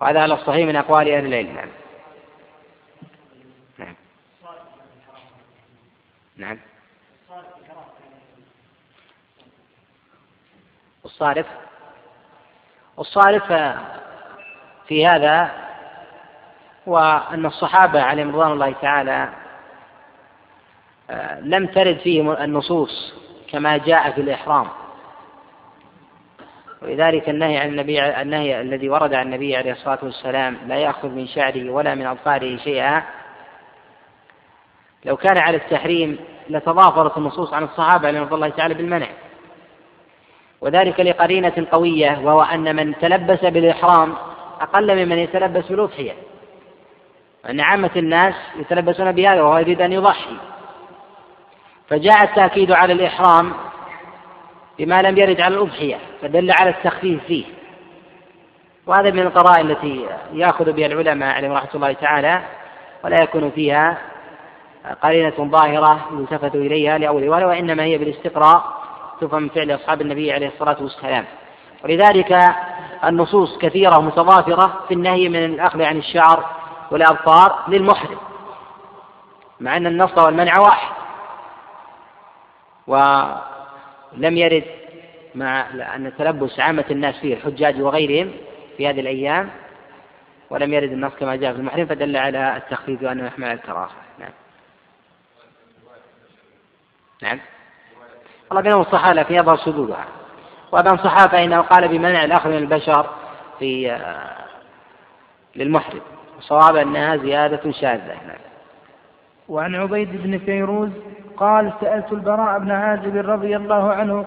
وهذا 0.00 0.20
على 0.20 0.34
الصحيح 0.34 0.66
من 0.66 0.76
أقوال 0.76 1.08
أهل 1.10 1.26
العلم. 1.26 1.54
نعم. 1.54 1.68
نعم. 3.78 3.94
نعم. 6.36 6.58
والصارف 11.04 11.46
والصارف 12.96 13.52
في 14.88 15.06
هذا 15.06 15.50
وأن 16.86 17.46
الصحابة 17.46 18.02
عليهم 18.02 18.28
رضوان 18.28 18.52
الله 18.52 18.72
تعالى 18.82 19.28
لم 21.40 21.66
ترد 21.66 21.98
فيهم 21.98 22.32
النصوص 22.32 23.14
كما 23.52 23.76
جاء 23.76 24.10
في 24.10 24.20
الإحرام. 24.20 24.66
ولذلك 26.82 27.28
النهي 27.28 27.58
عن 27.58 27.68
النبي 27.68 28.04
النهي 28.04 28.60
الذي 28.60 28.88
ورد 28.88 29.14
عن 29.14 29.26
النبي 29.26 29.56
عليه 29.56 29.72
الصلاة 29.72 29.98
والسلام 30.02 30.58
لا 30.66 30.76
يأخذ 30.76 31.08
من 31.08 31.26
شعره 31.26 31.70
ولا 31.70 31.94
من 31.94 32.06
أظفاره 32.06 32.56
شيئا. 32.56 33.02
لو 35.04 35.16
كان 35.16 35.38
على 35.38 35.56
التحريم 35.56 36.18
لتضافرت 36.50 37.18
النصوص 37.18 37.52
عن 37.52 37.64
الصحابة 37.64 38.08
عليهم 38.08 38.22
رضي 38.22 38.34
الله 38.34 38.48
تعالى 38.48 38.74
بالمنع. 38.74 39.06
وذلك 40.60 41.00
لقرينة 41.00 41.66
قوية 41.72 42.20
وهو 42.22 42.42
أن 42.42 42.76
من 42.76 42.98
تلبس 42.98 43.44
بالإحرام 43.44 44.14
أقل 44.60 45.04
ممن 45.04 45.18
يتلبس 45.18 45.64
بالأضحية 45.66 46.14
أن 47.50 47.60
عامة 47.60 47.90
الناس 47.96 48.34
يتلبسون 48.56 49.12
بهذا 49.12 49.42
وهو 49.42 49.58
يريد 49.58 49.80
أن 49.80 49.92
يضحي. 49.92 50.36
فجاء 51.94 52.24
التأكيد 52.24 52.72
على 52.72 52.92
الإحرام 52.92 53.52
بما 54.78 55.02
لم 55.02 55.18
يرد 55.18 55.40
على 55.40 55.54
الأضحية 55.54 55.98
فدل 56.22 56.50
على 56.50 56.70
التخفيف 56.70 57.24
فيه. 57.24 57.44
وهذا 58.86 59.10
من 59.10 59.18
القرائن 59.18 59.70
التي 59.70 60.06
يأخذ 60.32 60.72
بها 60.72 60.86
العلماء 60.86 61.36
عليهم 61.36 61.52
رحمة 61.52 61.70
الله 61.74 61.92
تعالى 61.92 62.42
ولا 63.04 63.22
يكون 63.22 63.50
فيها 63.50 63.98
قرينة 65.02 65.32
ظاهرة 65.40 66.08
يلتفت 66.12 66.54
إليها 66.54 66.98
لأول 66.98 67.28
ولا 67.28 67.46
وإنما 67.46 67.82
هي 67.82 67.98
بالاستقراء 67.98 68.64
تفهم 69.20 69.48
فعل 69.48 69.74
أصحاب 69.74 70.00
النبي 70.00 70.32
عليه 70.32 70.48
الصلاة 70.48 70.76
والسلام. 70.80 71.24
ولذلك 71.84 72.38
النصوص 73.04 73.58
كثيرة 73.58 74.00
متضافرة 74.00 74.80
في 74.88 74.94
النهي 74.94 75.28
من 75.28 75.44
الأخذ 75.44 75.82
عن 75.82 75.96
الشعر 75.96 76.44
والأبصار 76.90 77.58
للمحرم 77.68 78.18
مع 79.60 79.76
أن 79.76 79.86
النص 79.86 80.18
والمنع 80.18 80.60
واحد. 80.60 81.03
ولم 82.86 84.36
يرد 84.36 84.64
مع 85.34 85.60
أن 85.96 86.12
تلبس 86.18 86.60
عامة 86.60 86.84
الناس 86.90 87.18
فيه 87.18 87.34
الحجاج 87.34 87.80
وغيرهم 87.80 88.30
في 88.76 88.88
هذه 88.88 89.00
الأيام 89.00 89.50
ولم 90.50 90.72
يرد 90.72 90.92
النص 90.92 91.12
كما 91.20 91.36
جاء 91.36 91.52
في 91.52 91.58
المحرم 91.58 91.86
فدل 91.86 92.16
على 92.16 92.56
التخفيف 92.56 93.02
وأنه 93.02 93.26
يحمل 93.26 93.48
الكراهة. 93.48 93.90
نعم. 94.18 94.30
نعم. 97.22 97.40
الله 98.50 98.62
بينهم 98.62 98.80
الصحابة 98.80 99.22
في 99.22 99.34
يظهر 99.36 99.56
شذوذها 99.56 100.06
وأبان 100.72 100.98
صحابة 100.98 101.32
فإنه 101.32 101.60
قال 101.60 101.88
بمنع 101.88 102.24
الأخذ 102.24 102.50
من 102.50 102.56
البشر 102.56 103.10
في 103.58 103.92
آه، 103.92 104.44
للمحرم. 105.56 106.00
وصواب 106.38 106.76
أنها 106.76 107.16
زيادة 107.16 107.72
شاذة. 107.72 108.14
نعم. 108.26 108.38
وعن 109.48 109.74
عبيد 109.74 110.22
بن 110.22 110.38
فيروز 110.38 110.90
قال 111.36 111.72
سألت 111.80 112.12
البراء 112.12 112.58
بن 112.58 112.70
عازب 112.70 113.16
رضي 113.16 113.56
الله 113.56 113.92
عنه 113.92 114.24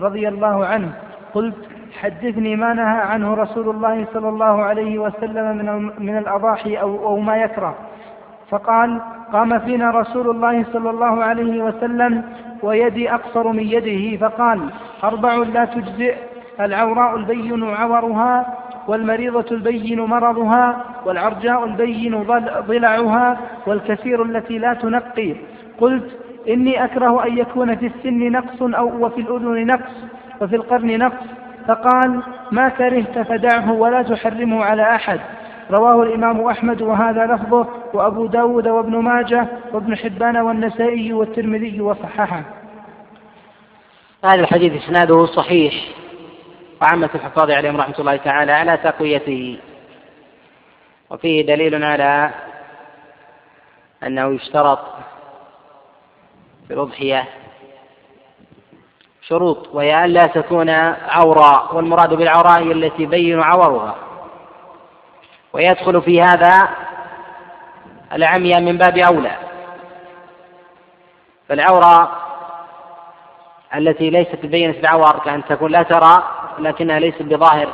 رضي 0.00 0.28
الله 0.28 0.66
عنه 0.66 0.92
قلت 1.34 1.56
حدثني 2.00 2.56
ما 2.56 2.74
نهى 2.74 3.00
عنه 3.00 3.34
رسول 3.34 3.68
الله 3.68 4.06
صلى 4.14 4.28
الله 4.28 4.62
عليه 4.62 4.98
وسلم 4.98 5.56
من 5.56 5.90
من 5.98 6.18
الأضاحي 6.18 6.76
أو 6.76 7.06
أو 7.06 7.18
ما 7.18 7.36
يكره. 7.36 7.74
فقال 8.50 9.00
قام 9.32 9.58
فينا 9.58 9.90
رسول 9.90 10.30
الله 10.30 10.64
صلى 10.72 10.90
الله 10.90 11.24
عليه 11.24 11.62
وسلم 11.64 12.22
ويدي 12.62 13.14
أقصر 13.14 13.52
من 13.52 13.62
يده 13.62 14.28
فقال 14.28 14.60
أربع 15.04 15.34
لا 15.34 15.64
تجزئ 15.64 16.14
العوراء 16.60 17.16
البين 17.16 17.64
عورها 17.64 18.56
والمريضة 18.88 19.46
البين 19.50 20.00
مرضها 20.00 20.84
والعرجاء 21.04 21.64
البين 21.64 22.22
ضلعها 22.68 23.38
والكثير 23.66 24.22
التي 24.22 24.58
لا 24.58 24.74
تنقي. 24.74 25.34
قلت 25.80 26.25
إني 26.48 26.84
أكره 26.84 27.26
أن 27.26 27.38
يكون 27.38 27.76
في 27.76 27.86
السن 27.86 28.32
نقص 28.32 28.62
أو 28.62 29.06
وفي 29.06 29.20
الأذن 29.20 29.66
نقص 29.66 29.92
وفي 30.40 30.56
القرن 30.56 30.98
نقص. 30.98 31.26
فقال 31.68 32.22
ما 32.52 32.68
كرهت 32.68 33.18
فدعه 33.18 33.72
ولا 33.72 34.02
تحرمه 34.02 34.64
على 34.64 34.94
أحد. 34.94 35.20
رواه 35.70 36.02
الإمام 36.02 36.40
أحمد 36.40 36.82
وهذا 36.82 37.26
لفظه 37.26 37.66
وأبو 37.94 38.26
داود 38.26 38.68
وابن 38.68 38.96
ماجه 38.96 39.46
وابن 39.72 39.96
حبان 39.96 40.36
والنسائي 40.36 41.12
والترمذي 41.12 41.80
وصححه. 41.80 42.42
هذا 44.24 44.40
الحديث 44.40 44.82
إسناده 44.84 45.26
صحيح. 45.26 45.74
وعامة 46.82 47.10
الحفاظ 47.14 47.50
عليهم 47.50 47.76
رحمة 47.76 47.94
الله 47.98 48.16
تعالى 48.16 48.52
على 48.52 48.76
تقويته. 48.76 49.58
وفيه 51.10 51.46
دليل 51.46 51.84
على 51.84 52.30
أنه 54.02 54.34
يشترط 54.34 54.78
الأضحية 56.70 57.24
شروط 59.22 59.68
وهي 59.72 60.04
أن 60.04 60.10
لا 60.10 60.26
تكون 60.26 60.70
عورا 61.08 61.72
والمراد 61.72 62.14
بالعوراء 62.14 62.62
هي 62.62 62.72
التي 62.72 63.02
يبين 63.02 63.40
عورها. 63.40 63.96
ويدخل 65.52 66.02
في 66.02 66.22
هذا 66.22 66.68
العمية 68.12 68.56
من 68.56 68.78
باب 68.78 68.98
أولى. 68.98 69.36
فالعورة 71.48 72.12
التي 73.74 74.10
ليست 74.10 74.46
بينة 74.46 74.78
العور 74.78 75.18
كأن 75.18 75.44
تكون 75.44 75.72
لا 75.72 75.82
ترى 75.82 76.22
لكنها 76.58 76.98
ليست 76.98 77.22
بظاهر 77.22 77.68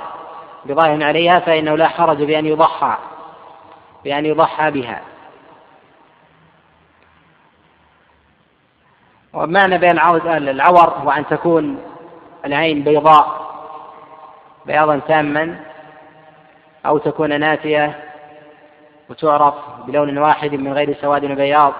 بظاهر 0.64 1.04
عليها 1.04 1.40
فإنه 1.40 1.76
لا 1.76 1.88
حرج 1.88 2.22
بأن 2.22 2.46
يضحى 2.46 2.96
بأن 4.04 4.26
يضحى 4.26 4.70
بها. 4.70 5.00
ومعنى 9.32 9.78
بين 9.78 9.98
العور 10.26 10.90
هو 10.90 11.10
أن 11.10 11.26
تكون 11.26 11.78
العين 12.44 12.84
بيضاء 12.84 13.52
بياضا 14.66 15.00
تاما 15.08 15.60
أو 16.86 16.98
تكون 16.98 17.40
ناتية 17.40 17.98
وتعرف 19.08 19.54
بلون 19.86 20.18
واحد 20.18 20.54
من 20.54 20.72
غير 20.72 20.96
سواد 21.00 21.24
وبياض 21.24 21.72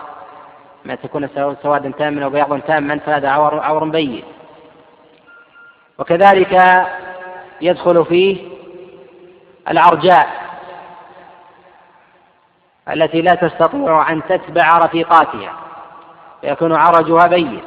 ما 0.85 0.95
تكون 0.95 1.29
سوادا 1.63 1.93
تاما 1.99 2.27
وبياضا 2.27 2.59
تاما 2.59 2.99
فهذا 2.99 3.29
عور 3.29 3.61
عور 3.61 3.85
بين 3.85 4.25
وكذلك 5.99 6.87
يدخل 7.61 8.05
فيه 8.05 8.49
العرجاء 9.69 10.29
التي 12.89 13.23
لا 13.23 13.35
تستطيع 13.35 14.11
أن 14.11 14.23
تتبع 14.29 14.79
رفيقاتها. 14.79 15.62
فيكون 16.43 16.73
عرجها 16.73 17.27
بين 17.27 17.63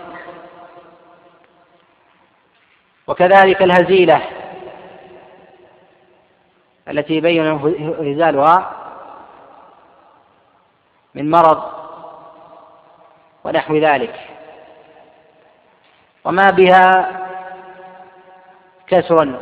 وكذلك 3.07 3.61
الهزيلة 3.61 4.21
التي 6.88 7.13
يبين 7.13 7.51
هزالها 7.99 8.71
من 11.15 11.31
مرض 11.31 11.63
ونحو 13.43 13.77
ذلك. 13.77 14.19
وما 16.25 16.51
بها 16.51 17.11
كسر 18.88 19.39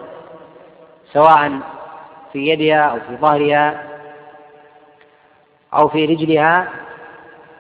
سواء 1.14 1.60
في 2.34 2.48
يدها 2.48 2.82
أو 2.82 3.00
في 3.00 3.16
ظهرها 3.16 3.84
أو 5.74 5.88
في 5.88 6.06
رجلها 6.06 6.70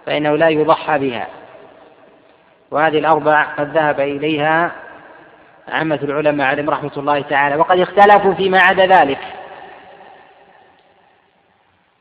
فإنه 0.06 0.36
لا 0.36 0.50
يضحى 0.50 1.00
بها. 1.00 1.43
وهذه 2.74 3.00
الأربع 3.00 3.44
قد 3.44 3.78
ذهب 3.78 4.00
إليها 4.00 4.72
عامة 5.68 6.00
العلماء 6.04 6.48
عليهم 6.48 6.70
رحمة 6.70 6.92
الله 6.98 7.22
تعالى 7.22 7.56
وقد 7.56 7.80
اختلفوا 7.80 8.34
فيما 8.34 8.60
عدا 8.60 8.86
ذلك. 8.86 9.20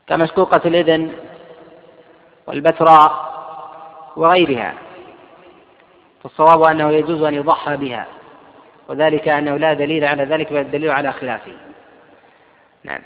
كمشقوقة 0.07 0.61
الإذن 0.65 1.11
والبتراء 2.47 3.33
وغيرها 4.15 4.73
فالصواب 6.23 6.63
أنه 6.63 6.91
يجوز 6.91 7.21
أن 7.23 7.33
يضحى 7.33 7.77
بها 7.77 8.05
وذلك 8.87 9.27
أنه 9.27 9.57
لا 9.57 9.73
دليل 9.73 10.03
على 10.05 10.23
ذلك 10.23 10.53
بل 10.53 10.59
الدليل 10.59 10.89
على 10.89 11.11
خلافه. 11.11 11.53
نعم. 12.83 13.01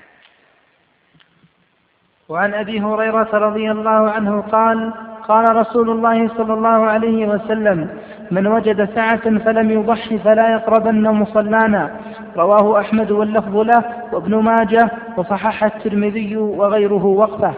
وعن 2.30 2.53
أبي 2.53 2.82
هريرة 2.82 3.30
رضي 3.34 3.71
الله 3.71 4.12
عنه 4.12 4.41
قال 4.41 4.93
قال 5.27 5.55
رسول 5.55 5.89
الله 5.89 6.27
صلى 6.37 6.53
الله 6.53 6.85
عليه 6.85 7.27
وسلم 7.27 7.89
من 8.31 8.47
وجد 8.47 8.95
سعة 8.95 9.39
فلم 9.39 9.71
يضحي 9.71 10.19
فلا 10.19 10.51
يقربن 10.51 11.09
مصلانا. 11.09 11.99
رواه 12.37 12.79
أحمد 12.79 13.11
واللفظ 13.11 13.57
له 13.57 13.83
وابن 14.11 14.35
ماجه 14.35 14.91
وصحح 15.17 15.63
الترمذي 15.63 16.37
وغيره 16.37 17.05
وقفه. 17.05 17.53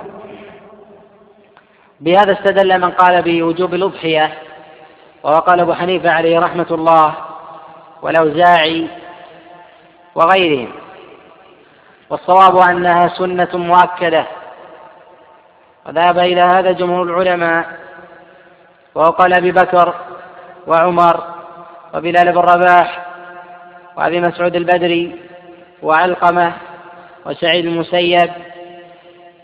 بهذا 1.99 2.31
استدل 2.31 2.81
من 2.81 2.89
قال 2.89 3.21
بوجوب 3.21 3.73
الأضحية 3.73 4.31
وهو 5.23 5.35
قال 5.35 5.59
أبو 5.59 5.73
حنيفة 5.73 6.11
عليه 6.11 6.39
رحمة 6.39 6.67
الله 6.71 7.13
والأوزاعي 8.01 8.87
وغيرهم. 10.15 10.67
والصواب 12.09 12.57
أنها 12.69 13.07
سنة 13.07 13.49
مؤكدة. 13.53 14.25
وذهب 15.85 16.19
إلى 16.19 16.41
هذا 16.41 16.71
جمهور 16.71 17.03
العلماء 17.03 17.65
وقال 18.95 19.33
أبي 19.33 19.51
بكر 19.51 19.93
وعمر 20.67 21.23
وبلال 21.93 22.31
بن 22.31 22.39
رباح 22.39 23.05
وأبي 23.97 24.21
مسعود 24.21 24.55
البدري 24.55 25.15
وعلقمة 25.81 26.53
وسعيد 27.25 27.65
المسيب 27.65 28.31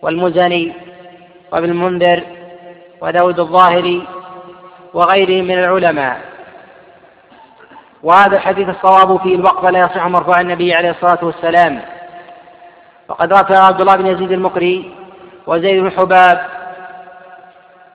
والمزني 0.01 0.73
وابن 1.51 1.69
المنذر 1.69 2.23
وداود 3.01 3.39
الظاهري 3.39 4.07
وغيرهم 4.93 5.45
من 5.45 5.59
العلماء. 5.59 6.21
وهذا 8.03 8.37
الحديث 8.37 8.69
الصواب 8.69 9.19
فيه 9.21 9.35
الوقف 9.35 9.65
لا 9.65 9.79
يصح 9.79 10.07
مرفوع 10.07 10.41
النبي 10.41 10.73
عليه 10.73 10.89
الصلاة 10.89 11.25
والسلام. 11.25 11.81
وقد 13.07 13.33
رفع 13.33 13.59
عبد 13.59 13.81
الله 13.81 13.95
بن 13.95 14.07
يزيد 14.07 14.31
المقري 14.31 14.95
وزيد 15.47 15.83
بن 15.83 15.91
حباب 15.91 16.47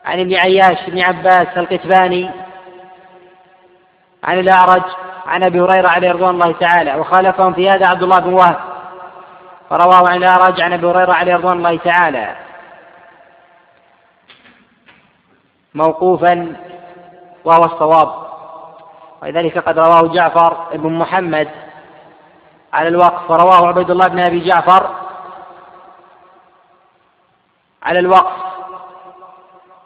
عن 0.04 0.20
ابن 0.20 0.34
عياش 0.34 0.90
بن 0.90 1.00
عباس 1.00 1.46
القتباني 1.56 2.30
عن 4.24 4.38
الأعرج 4.38 4.82
عن 5.26 5.44
أبي 5.44 5.60
هريرة 5.60 5.88
عليه 5.88 6.12
رضوان 6.12 6.30
الله 6.30 6.52
تعالى 6.52 6.94
وخالفهم 6.94 7.52
في 7.52 7.70
هذا 7.70 7.86
عبد 7.86 8.02
الله 8.02 8.18
بن 8.18 8.32
وهب 8.32 8.56
فرواه 9.70 10.10
عن 10.10 10.16
الأعرج 10.16 10.60
عن 10.60 10.72
أبي 10.72 10.86
هريرة 10.86 11.12
عليه 11.12 11.36
رضوان 11.36 11.58
الله 11.58 11.76
تعالى. 11.76 12.36
موقوفا 15.74 16.56
وهو 17.44 17.64
الصواب 17.64 18.30
ولذلك 19.22 19.58
قد 19.58 19.78
رواه 19.78 20.02
جعفر 20.14 20.76
بن 20.76 20.92
محمد 20.92 21.48
على 22.72 22.88
الوقف 22.88 23.30
ورواه 23.30 23.66
عبيد 23.68 23.90
الله 23.90 24.08
بن 24.08 24.20
أبي 24.20 24.40
جعفر 24.40 24.90
على 27.82 27.98
الوقف. 27.98 28.50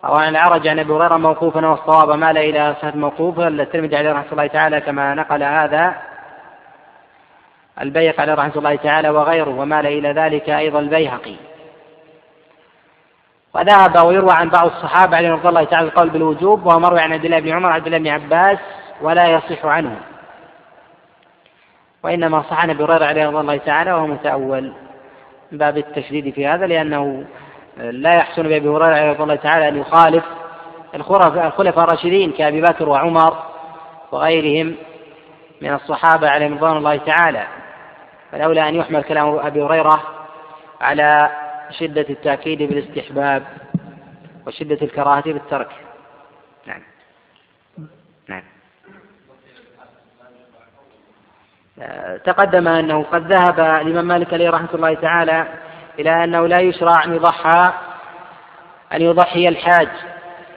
أو 0.04 0.14
عن 0.14 0.28
العرج 0.28 0.68
عن 0.68 0.78
أبي 0.78 0.92
هريرة 0.92 1.16
موقوفا 1.16 1.66
والصواب 1.66 2.10
مال 2.10 2.38
إلى 2.38 2.76
صحة 2.82 2.92
موقوفا 2.96 3.48
الترمذي 3.48 3.96
عليه 3.96 4.12
رحمة 4.12 4.32
الله 4.32 4.46
تعالى 4.46 4.80
كما 4.80 5.14
نقل 5.14 5.42
هذا. 5.42 5.94
البيق 7.80 8.20
عليه 8.20 8.34
رحمة 8.34 8.56
الله 8.56 8.76
تعالى 8.76 9.08
وغيره 9.08 9.50
ومال 9.50 9.86
إلى 9.86 10.12
ذلك 10.12 10.50
أيضا 10.50 10.78
البيهقي. 10.78 11.36
وذهب 13.54 14.06
ويروى 14.06 14.32
عن 14.32 14.48
بعض 14.48 14.66
الصحابة 14.66 15.16
عليهم 15.16 15.32
رضي 15.32 15.48
الله 15.48 15.64
تعالى 15.64 15.88
القول 15.88 16.10
بالوجوب 16.10 16.66
وهو 16.66 16.78
مروي 16.78 17.00
عن 17.00 17.12
عبد 17.12 17.24
الله 17.24 17.40
بن 17.40 17.52
عمر 17.52 17.72
عبد 17.72 17.86
الله 17.86 17.98
بن 17.98 18.08
عباس 18.08 18.58
ولا 19.00 19.26
يصح 19.26 19.66
عنه. 19.66 19.96
وإنما 22.02 22.42
صح 22.42 22.60
عن 22.60 22.70
أبي 22.70 22.84
هريرة 22.84 23.04
عليه 23.04 23.26
رضي 23.26 23.40
الله 23.40 23.56
تعالى 23.56 23.92
وهو 23.92 24.06
متأول. 24.06 24.72
باب 25.52 25.78
التشديد 25.78 26.34
في 26.34 26.46
هذا 26.46 26.66
لأنه 26.66 27.24
لا 27.76 28.14
يحسن 28.14 28.42
بأبي 28.42 28.68
هريرة 28.68 29.12
رضي 29.12 29.22
الله 29.22 29.34
تعالى 29.34 29.68
أن 29.68 29.76
يخالف 29.76 30.24
الخلفاء 30.94 31.84
الراشدين 31.84 32.32
كأبي 32.32 32.60
بكر 32.60 32.88
وعمر 32.88 33.42
وغيرهم 34.12 34.76
من 35.60 35.74
الصحابة 35.74 36.28
عليهم 36.28 36.54
رضوان 36.54 36.76
الله 36.76 36.96
تعالى. 36.96 37.46
فلولا 38.32 38.68
أن 38.68 38.74
يحمل 38.74 39.02
كلام 39.02 39.38
أبي 39.38 39.62
هريرة 39.62 40.02
على 40.80 41.30
شدة 41.70 42.06
التأكيد 42.10 42.62
بالاستحباب 42.62 43.42
وشدة 44.46 44.78
الكراهة 44.82 45.22
بالترك. 45.32 45.70
نعم. 46.66 46.82
نعم. 48.28 48.42
تقدم 52.24 52.68
أنه 52.68 53.02
قد 53.02 53.32
ذهب 53.32 53.60
الإمام 53.60 54.04
مالك 54.04 54.32
عليه 54.32 54.50
رحمة 54.50 54.74
الله 54.74 54.94
تعالى 54.94 55.46
إلى 55.98 56.24
أنه 56.24 56.46
لا 56.46 56.60
يشرع 56.60 57.04
أن 57.04 57.14
يضحى 57.14 57.72
أن 58.92 59.02
يضحي 59.02 59.48
الحاج. 59.48 59.88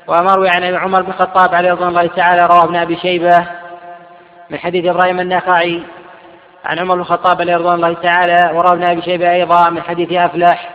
ومروي 0.08 0.50
عن 0.50 0.76
عمر 0.76 1.02
بن 1.02 1.10
الخطاب 1.10 1.56
عليه 1.56 1.71
رضوان 1.71 1.89
الله 1.89 2.08
تعالى 2.08 2.45
رواه 2.45 2.63
ابن 2.63 2.76
أبي 2.76 2.97
شيبة 2.97 3.47
من 4.50 4.58
حديث 4.58 4.86
إبراهيم 4.86 5.19
النخعي 5.19 5.84
عن 6.65 6.80
عمر 6.80 6.95
بن 6.95 7.02
الخطاب 7.02 7.41
عليه 7.41 7.56
رضوان 7.56 7.76
الله 7.76 7.93
تعالى 7.93 8.52
وروى 8.54 8.73
ابن 8.73 8.89
أبي 8.91 9.02
شيبة 9.02 9.32
أيضا 9.32 9.69
من 9.69 9.82
حديث 9.82 10.13
أفلح 10.13 10.69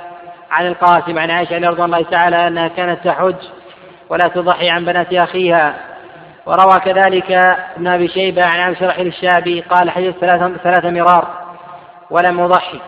عن 0.50 0.66
القاسم 0.66 1.18
عن 1.18 1.30
عائشة 1.30 1.54
عليه 1.54 1.68
رضوان 1.68 1.94
الله 1.94 2.10
تعالى 2.10 2.48
أنها 2.48 2.68
كانت 2.68 3.04
تحج 3.04 3.36
ولا 4.10 4.28
تضحي 4.28 4.70
عن 4.70 4.84
بنات 4.84 5.12
أخيها. 5.12 5.74
وروى 6.46 6.80
كذلك 6.80 7.32
ابن 7.76 7.86
أبي 7.86 8.08
شيبة 8.08 8.44
عن 8.44 8.60
عبد 8.60 8.82
رحيل 8.82 9.06
الشابي 9.06 9.60
قال 9.60 9.90
حديث 9.90 10.14
ثلاث 10.16 10.52
ثلاث 10.62 10.84
مرار 10.84 11.28
ولم 12.10 12.40
أضحي 12.40 12.80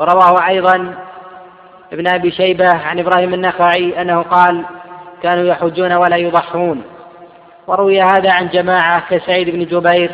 ورواه 0.00 0.46
أيضا 0.48 0.94
ابن 1.92 2.08
أبي 2.08 2.30
شيبة 2.30 2.68
عن 2.68 2.98
إبراهيم 2.98 3.34
النخعي 3.34 4.02
أنه 4.02 4.22
قال 4.22 4.64
كانوا 5.22 5.44
يحجون 5.44 5.92
ولا 5.92 6.16
يضحون. 6.16 6.82
وروي 7.66 8.02
هذا 8.02 8.32
عن 8.32 8.48
جماعة 8.48 9.02
كسعيد 9.10 9.50
بن 9.50 9.64
جبير 9.64 10.10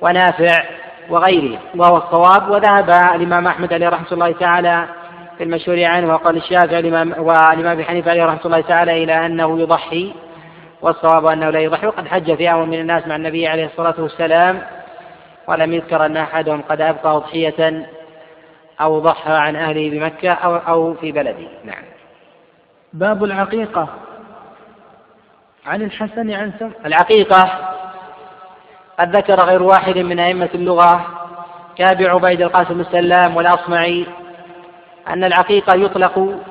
ونافع 0.00 0.64
وغيره 1.10 1.58
وهو 1.74 1.96
الصواب. 1.96 2.50
وذهب 2.50 2.90
الإمام 2.90 3.46
أحمد 3.46 3.72
عليه 3.72 3.88
رحمة 3.88 4.12
الله 4.12 4.32
تعالى 4.32 4.84
في 5.38 5.44
المشهور 5.44 5.84
عنه 5.84 6.14
وقال 6.14 6.36
الشافعي 6.36 6.76
والإمام 6.76 7.14
أبي 7.66 7.84
حنيفة 7.84 8.10
عليه 8.10 8.24
رحمة 8.24 8.40
الله 8.44 8.60
تعالى 8.60 9.04
إلى 9.04 9.26
أنه 9.26 9.60
يضحي 9.60 10.14
والصواب 10.82 11.26
أنه 11.26 11.50
لا 11.50 11.60
يضحي. 11.60 11.86
وقد 11.86 12.08
حج 12.08 12.34
فئام 12.34 12.68
من 12.68 12.80
الناس 12.80 13.06
مع 13.06 13.16
النبي 13.16 13.48
عليه 13.48 13.66
الصلاة 13.66 13.94
والسلام 13.98 14.62
ولم 15.48 15.72
يذكر 15.72 16.06
أن 16.06 16.16
أحدهم 16.16 16.62
قد 16.62 16.80
أبقى 16.80 17.16
أضحية. 17.16 17.86
أو 18.80 18.98
ضحى 18.98 19.32
عن 19.32 19.56
أهله 19.56 19.90
بمكة 19.90 20.32
أو 20.32 20.56
أو 20.56 20.94
في 20.94 21.12
بلده. 21.12 21.48
نعم. 21.64 21.82
باب 22.92 23.24
العقيقة. 23.24 23.88
عن 25.66 25.82
الحسن 25.82 26.30
عن 26.30 26.52
سم 26.58 26.70
العقيقة. 26.86 27.50
قد 28.98 29.16
ذكر 29.16 29.40
غير 29.40 29.62
واحد 29.62 29.98
من 29.98 30.18
أئمة 30.18 30.48
اللغة 30.54 31.06
كابي 31.76 32.08
عبيد 32.08 32.42
القاسم 32.42 32.80
السلام 32.80 33.36
والأصمعي 33.36 34.06
أن 35.08 35.24
العقيقة 35.24 35.74
يطلق 35.74 36.42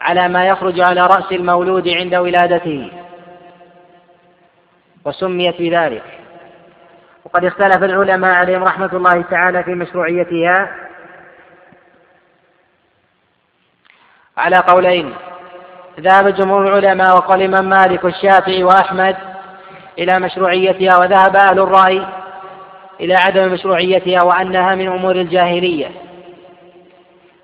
على 0.00 0.28
ما 0.28 0.46
يخرج 0.46 0.80
على 0.80 1.00
رأس 1.00 1.32
المولود 1.32 1.88
عند 1.88 2.14
ولادته 2.14 2.90
وسميت 5.04 5.58
بذلك. 5.58 6.02
وقد 7.24 7.44
اختلف 7.44 7.84
العلماء 7.84 8.34
عليهم 8.34 8.64
رحمة 8.64 8.90
الله 8.92 9.22
تعالى 9.22 9.62
في 9.62 9.74
مشروعيتها 9.74 10.83
على 14.38 14.56
قولين. 14.56 15.14
ذهب 16.00 16.28
جمهور 16.28 16.78
العلماء 16.78 17.16
وقال 17.16 17.42
الإمام 17.42 17.68
مالك 17.68 18.04
والشافعي 18.04 18.64
وأحمد 18.64 19.16
إلى 19.98 20.18
مشروعيتها 20.18 20.98
وذهب 20.98 21.36
أهل 21.36 21.58
الرأي 21.58 22.06
إلى 23.00 23.14
عدم 23.14 23.52
مشروعيتها 23.52 24.24
وأنها 24.24 24.74
من 24.74 24.88
أمور 24.88 25.16
الجاهلية. 25.16 25.90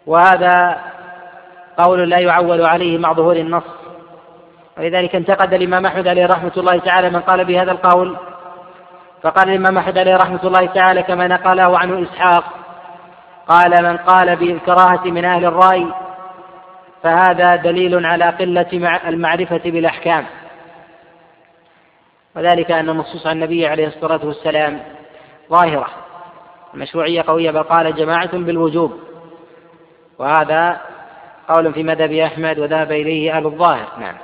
وهذا 0.06 0.78
قول 1.78 2.10
لا 2.10 2.18
يعول 2.18 2.66
عليه 2.66 2.98
مع 2.98 3.12
ظهور 3.12 3.36
النص. 3.36 3.64
ولذلك 4.78 5.14
انتقد 5.14 5.54
الإمام 5.54 5.86
أحمد 5.86 6.08
عليه 6.08 6.26
رحمة 6.26 6.52
الله 6.56 6.78
تعالى 6.78 7.10
من 7.10 7.20
قال 7.20 7.44
بهذا 7.44 7.72
القول. 7.72 8.16
فقال 9.22 9.48
الإمام 9.48 9.78
أحمد 9.78 9.98
عليه 9.98 10.16
رحمة 10.16 10.40
الله 10.44 10.66
تعالى 10.66 11.02
كما 11.02 11.28
نقله 11.28 11.78
عنه 11.78 12.02
إسحاق 12.02 12.44
قال 13.48 13.84
من 13.84 13.96
قال 13.96 14.36
بالكراهة 14.36 15.04
من 15.04 15.24
أهل 15.24 15.44
الرأي 15.44 15.86
فهذا 17.02 17.56
دليل 17.56 18.06
على 18.06 18.24
قلة 18.24 18.98
المعرفة 19.08 19.60
بالأحكام. 19.64 20.24
وذلك 22.36 22.70
أن 22.70 22.88
النصوص 22.88 23.26
عن 23.26 23.36
النبي 23.36 23.66
عليه 23.66 23.86
الصلاة 23.86 24.26
والسلام 24.26 24.80
ظاهرة 25.50 25.86
المشروعية 26.74 27.22
قوية 27.22 27.50
بل 27.50 27.62
قال 27.62 27.94
جماعة 27.94 28.36
بالوجوب. 28.36 28.92
وهذا 30.18 30.80
قول 31.48 31.72
في 31.74 31.82
مذهب 31.82 32.12
أحمد 32.12 32.58
وذهب 32.58 32.92
إليه 32.92 33.36
أهل 33.36 33.46
الظاهر. 33.46 33.88
نعم. 34.00 34.14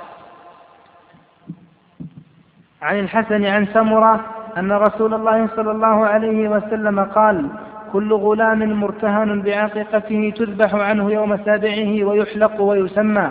عن 2.81 2.99
الحسن 2.99 3.45
عن 3.45 3.67
سمرة 3.73 4.25
أن 4.57 4.71
رسول 4.71 5.13
الله 5.13 5.47
صلى 5.55 5.71
الله 5.71 6.05
عليه 6.05 6.47
وسلم 6.47 7.03
قال 7.03 7.49
كل 7.93 8.13
غلام 8.13 8.73
مرتهن 8.73 9.41
بعقيقته 9.41 10.33
تذبح 10.37 10.75
عنه 10.75 11.11
يوم 11.11 11.37
سابعه 11.45 12.03
ويحلق 12.03 12.61
ويسمى. 12.61 13.29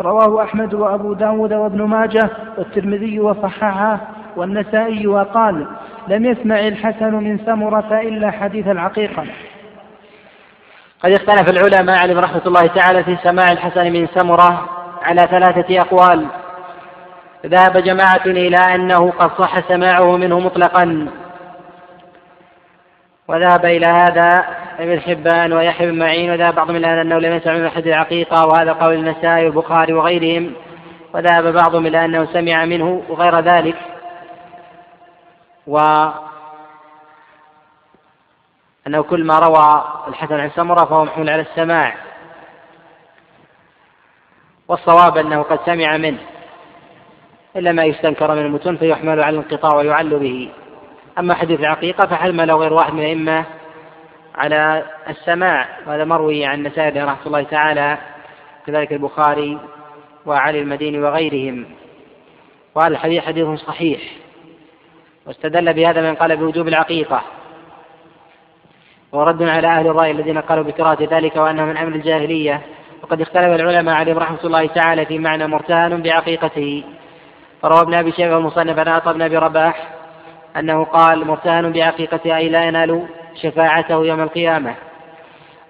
رواه 0.00 0.42
أحمد 0.42 0.74
وأبو 0.74 1.12
داود 1.12 1.52
وابن 1.52 1.82
ماجه 1.82 2.30
والترمذي 2.58 3.20
وصححه 3.20 4.00
والنسائي 4.36 5.06
وقال 5.06 5.66
لم 6.08 6.26
يسمع 6.26 6.58
الحسن 6.58 7.14
من 7.14 7.38
سمرة 7.38 8.00
إلا 8.00 8.30
حديث 8.30 8.68
العقيقة. 8.68 9.24
قد 11.04 11.10
اختلف 11.10 11.50
العلماء 11.50 11.98
عليهم 11.98 12.18
رحمة 12.18 12.42
الله 12.46 12.66
تعالى 12.66 13.04
في 13.04 13.16
سماع 13.22 13.52
الحسن 13.52 13.92
من 13.92 14.06
سمرة 14.06 14.68
على 15.02 15.20
ثلاثة 15.20 15.80
أقوال. 15.80 16.26
ذهب 17.46 17.78
جماعة 17.78 18.26
إلى 18.26 18.56
أنه 18.74 19.10
قد 19.10 19.30
صح 19.38 19.68
سماعه 19.68 20.16
منه 20.16 20.40
مطلقا. 20.40 21.08
وذهب 23.28 23.64
إلى 23.64 23.86
هذا 23.86 24.44
ابن 24.78 25.00
حبان 25.00 25.52
ويحيى 25.52 25.90
بن 25.90 25.98
معين 25.98 26.30
وذهب 26.30 26.54
بعضهم 26.54 26.76
إلى 26.76 27.02
أنه 27.02 27.18
لم 27.18 27.36
يسمع 27.36 27.54
من 27.54 27.66
أحد 27.66 27.86
العقيقة 27.86 28.46
وهذا 28.46 28.72
قول 28.72 28.94
النسائي 28.94 29.44
والبخاري 29.44 29.92
وغيرهم. 29.92 30.54
وذهب 31.14 31.52
بعضهم 31.52 31.86
إلى 31.86 32.04
أنه 32.04 32.24
سمع 32.32 32.64
منه 32.64 33.02
وغير 33.08 33.40
ذلك. 33.40 33.76
و 35.66 35.78
أنه 38.86 39.02
كل 39.02 39.24
ما 39.24 39.38
روى 39.38 39.84
الحسن 40.08 40.34
عن 40.34 40.50
سمرة 40.50 40.84
فهو 40.84 41.04
محمول 41.04 41.30
على 41.30 41.42
السماع. 41.42 41.94
والصواب 44.68 45.16
أنه 45.16 45.42
قد 45.42 45.58
سمع 45.66 45.96
منه 45.96 46.18
إلا 47.56 47.72
ما 47.72 47.84
يستنكر 47.84 48.34
من 48.34 48.40
المتون 48.40 48.76
فيحمل 48.76 49.20
على 49.20 49.38
الانقطاع 49.38 49.76
ويعل 49.76 50.18
به. 50.18 50.50
أما 51.18 51.34
حديث 51.34 51.60
العقيقة 51.60 52.06
فحمله 52.06 52.54
غير 52.54 52.72
واحد 52.72 52.92
من 52.92 53.00
الأئمة 53.00 53.44
على 54.34 54.84
السماع؟ 55.08 55.68
وهذا 55.86 56.04
مروي 56.04 56.46
عن 56.46 56.58
النسائي 56.58 57.00
رحمة 57.00 57.26
الله 57.26 57.42
تعالى 57.42 57.98
كذلك 58.66 58.92
البخاري 58.92 59.58
وعلي 60.26 60.60
المديني 60.60 60.98
وغيرهم. 60.98 61.66
وهذا 62.74 62.88
الحديث 62.88 63.24
حديث 63.24 63.48
صحيح. 63.48 64.00
واستدل 65.26 65.72
بهذا 65.72 66.10
من 66.10 66.14
قال 66.14 66.36
بوجوب 66.36 66.68
العقيقة. 66.68 67.22
ورد 69.12 69.42
على 69.42 69.66
أهل 69.66 69.86
الرأي 69.86 70.10
الذين 70.10 70.38
قالوا 70.38 70.64
بكراهة 70.64 70.98
ذلك 71.10 71.36
وأنه 71.36 71.64
من 71.64 71.76
أمر 71.76 71.94
الجاهلية. 71.94 72.60
وقد 73.02 73.20
اختلف 73.20 73.60
العلماء 73.60 73.94
عليهم 73.94 74.18
رحمة 74.18 74.44
الله 74.44 74.66
تعالى 74.66 75.06
في 75.06 75.18
معنى 75.18 75.46
مرتهن 75.46 76.02
بعقيقته. 76.02 76.84
فروى 77.62 77.80
ابن 77.80 77.94
أبي 77.94 78.12
شيبة 78.12 78.38
المصنف 78.38 78.78
عن 78.78 78.88
عطاء 78.88 79.14
بن 79.14 79.22
أبي 79.22 79.36
رباح 79.36 79.93
أنه 80.56 80.84
قال 80.84 81.26
مرتهن 81.26 81.72
بعقيقته 81.72 82.36
أي 82.36 82.48
لا 82.48 82.64
ينال 82.64 83.06
شفاعته 83.42 84.04
يوم 84.04 84.20
القيامة. 84.20 84.74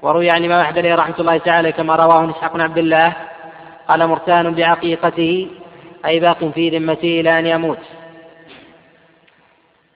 وروي 0.02 0.30
عن 0.30 0.44
الإمام 0.44 0.60
أحمد 0.60 0.86
رحمة 0.86 1.14
الله 1.18 1.38
تعالى 1.38 1.72
كما 1.72 1.96
رواه 1.96 2.30
إسحاق 2.30 2.52
بن 2.52 2.60
عبد 2.60 2.78
الله 2.78 3.12
قال 3.88 4.06
مرتهن 4.06 4.54
بعقيقته 4.54 5.48
أي 6.06 6.20
باق 6.20 6.44
في 6.44 6.68
ذمته 6.70 7.20
إلى 7.20 7.38
أن 7.38 7.46
يموت. 7.46 7.78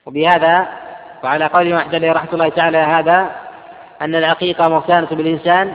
وبهذا 0.05 0.67
وعلى 1.23 1.45
قول 1.45 1.61
الإمام 1.61 1.81
أحمد 1.81 2.05
رحمة 2.05 2.33
الله 2.33 2.49
تعالى 2.49 2.77
هذا 2.77 3.31
أن 4.01 4.15
العقيقة 4.15 4.69
مرتهنة 4.69 5.07
بالإنسان 5.11 5.73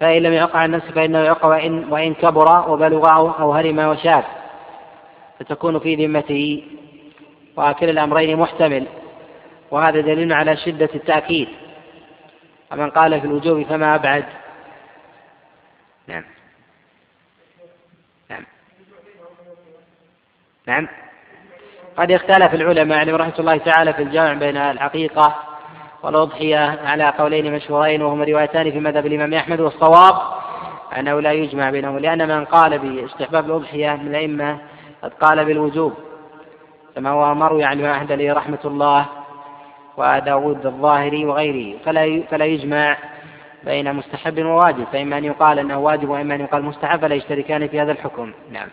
فإن 0.00 0.22
لم 0.22 0.32
يعق 0.32 0.56
عن 0.56 0.70
نفسه 0.70 0.90
فإنه 0.90 1.18
يعق 1.18 1.46
وإن, 1.46 1.92
وإن 1.92 2.14
كبر 2.14 2.70
وبلغ 2.70 3.12
أو 3.40 3.52
هرم 3.52 3.78
وشاب 3.78 4.24
فتكون 5.38 5.78
في 5.78 5.94
ذمته 5.94 6.62
وكلا 7.56 7.90
الأمرين 7.90 8.36
محتمل 8.36 8.86
وهذا 9.70 10.00
دليل 10.00 10.32
على 10.32 10.56
شدة 10.56 10.88
التأكيد. 10.94 11.48
ومن 12.72 12.90
قال 12.90 13.20
في 13.20 13.26
الوجوب 13.26 13.62
فما 13.62 13.94
أبعد. 13.94 14.24
نعم. 16.06 16.24
نعم. 18.30 18.44
نعم. 20.66 20.88
قد 21.96 22.10
اختلف 22.12 22.54
العلماء 22.54 22.98
يعني 22.98 23.12
رحمة 23.12 23.34
الله 23.38 23.56
تعالى 23.56 23.92
في 23.92 24.02
الجمع 24.02 24.32
بين 24.32 24.56
الحقيقة 24.56 25.36
والأضحية 26.02 26.78
على 26.84 27.12
قولين 27.18 27.54
مشهورين 27.54 28.02
وهما 28.02 28.24
روايتان 28.24 28.70
في 28.70 28.80
مذهب 28.80 29.06
الإمام 29.06 29.34
أحمد 29.34 29.60
والصواب 29.60 30.14
أنه 30.98 31.20
لا 31.20 31.32
يجمع 31.32 31.70
بينهم 31.70 31.98
لأن 31.98 32.28
من 32.28 32.44
قال 32.44 32.78
باستحباب 32.78 33.46
الأضحية 33.46 33.90
من 33.90 34.06
الأئمة 34.06 34.58
قد 35.02 35.14
قال 35.14 35.44
بالوجوب. 35.44 36.09
كما 36.94 37.10
هو 37.10 37.34
مروي 37.34 37.64
عن 37.64 37.80
الإمام 37.80 37.96
أحمد 37.96 38.22
رحمة 38.22 38.58
الله 38.64 39.06
وداود 39.96 40.66
الظاهري 40.66 41.24
وغيره 41.24 41.78
فلا 41.84 42.22
فلا 42.30 42.44
يجمع 42.44 42.96
بين 43.64 43.94
مستحب 43.94 44.44
وواجب. 44.44 44.84
فإما 44.92 45.18
أن 45.18 45.24
يقال 45.24 45.58
أنه 45.58 45.78
واجب 45.78 46.08
وإما 46.08 46.34
أن 46.34 46.40
يقال 46.40 46.64
مستحب 46.64 47.00
فلا 47.00 47.14
يشتركان 47.14 47.68
في 47.68 47.80
هذا 47.80 47.92
الحكم. 47.92 48.32
نعم. 48.52 48.68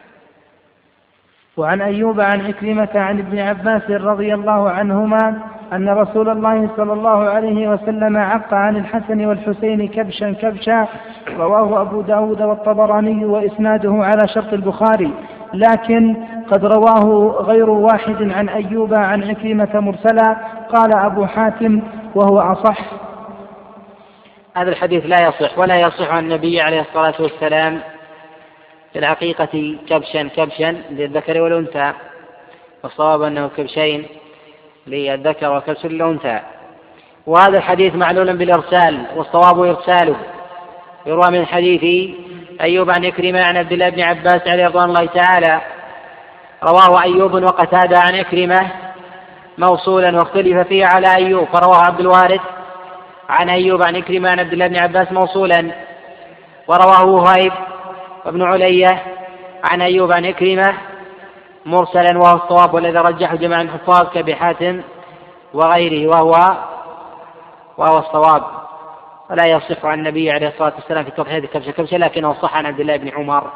وعن 1.57 1.81
أيوب 1.81 2.19
عن 2.19 2.45
عكرمة 2.45 2.89
عن 2.95 3.19
ابن 3.19 3.39
عباس 3.39 3.89
رضي 3.89 4.33
الله 4.33 4.69
عنهما 4.69 5.41
أن 5.73 5.89
رسول 5.89 6.29
الله 6.29 6.69
صلى 6.77 6.93
الله 6.93 7.29
عليه 7.29 7.67
وسلم 7.67 8.17
عق 8.17 8.53
عن 8.53 8.77
الحسن 8.77 9.25
والحسين 9.25 9.87
كبشا 9.87 10.31
كبشا 10.31 10.87
رواه 11.37 11.81
أبو 11.81 12.01
داود 12.01 12.41
والطبراني 12.41 13.25
وإسناده 13.25 13.93
على 13.93 14.27
شرط 14.27 14.53
البخاري. 14.53 15.13
لكن 15.53 16.15
قد 16.51 16.65
رواه 16.65 17.35
غير 17.41 17.69
واحد 17.69 18.31
عن 18.31 18.49
أيوب 18.49 18.93
عن 18.93 19.23
عكرمة 19.23 19.79
مرسلا 19.79 20.37
قال 20.75 20.95
أبو 20.95 21.25
حاتم 21.25 21.81
وهو 22.15 22.39
أصح. 22.39 22.79
هذا 24.57 24.69
الحديث 24.69 25.05
لا 25.05 25.27
يصح 25.27 25.59
ولا 25.59 25.81
يصح 25.81 26.09
عن 26.09 26.23
النبي 26.23 26.61
عليه 26.61 26.81
الصلاة 26.81 27.13
والسلام 27.19 27.79
في 28.93 28.99
الحقيقة 28.99 29.77
كبشا 29.89 30.23
كبشا 30.23 30.75
للذكر 30.91 31.41
والأنثى 31.41 31.93
والصواب 32.83 33.21
أنه 33.21 33.49
كبشين 33.57 34.05
للذكر 34.87 35.57
وكبش 35.57 35.85
للأنثى 35.85 36.39
وهذا 37.27 37.57
الحديث 37.57 37.95
معلول 37.95 38.37
بالإرسال 38.37 39.05
والصواب 39.15 39.59
إرساله 39.59 40.15
يروى 41.05 41.31
من 41.31 41.45
حديث 41.45 42.11
أيوب 42.61 42.89
عن 42.89 43.05
إكرمة 43.05 43.43
عن 43.43 43.57
عبد 43.57 43.71
الله 43.71 43.89
بن 43.89 44.01
عباس 44.01 44.47
عليه 44.47 44.67
رضوان 44.67 44.89
الله 44.89 45.05
تعالى. 45.05 45.61
رواه 46.63 47.03
أيوب 47.03 47.33
وقتادة 47.33 47.99
عن 47.99 48.15
إكرمة 48.15 48.71
موصولا 49.57 50.17
واختلف 50.17 50.67
فيه 50.67 50.85
على 50.85 51.15
أيوب 51.15 51.47
فرواه 51.53 51.85
عبد 51.85 51.99
الوارث 51.99 52.41
عن 53.29 53.49
أيوب 53.49 53.83
عن 53.83 53.95
إكرمة 53.95 54.29
عن 54.29 54.39
عبد 54.39 54.53
الله 54.53 54.67
بن 54.67 54.77
عباس 54.77 55.11
موصولا. 55.11 55.71
ورواه 56.67 57.05
وهيب 57.05 57.53
وابن 58.25 58.41
علية 58.41 59.03
عن 59.71 59.81
أيوب 59.81 60.11
عن 60.11 60.25
إكرمة 60.25 60.73
مرسلا 61.65 62.17
وهو 62.17 62.35
الصواب 62.35 62.73
والذي 62.73 62.97
رجحه 62.97 63.35
جماعة 63.35 63.61
الحفاظ 63.61 64.09
كأبي 64.13 64.35
حاتم 64.35 64.81
وغيره 65.53 66.07
وهو 66.07 66.31
وهو 67.77 67.97
الصواب. 67.97 68.56
ولا 69.29 69.45
يصح 69.45 69.85
عن 69.85 69.99
النبي 69.99 70.31
عليه 70.31 70.47
الصلاة 70.47 70.73
والسلام 70.75 71.03
في 71.03 71.11
تضحية 71.11 71.39
كبشة 71.39 71.71
كبشة 71.71 71.97
لكنه 71.97 72.33
صح 72.33 72.55
عن 72.55 72.65
عبد 72.65 72.79
الله 72.79 72.97
بن 72.97 73.09
عمر. 73.09 73.51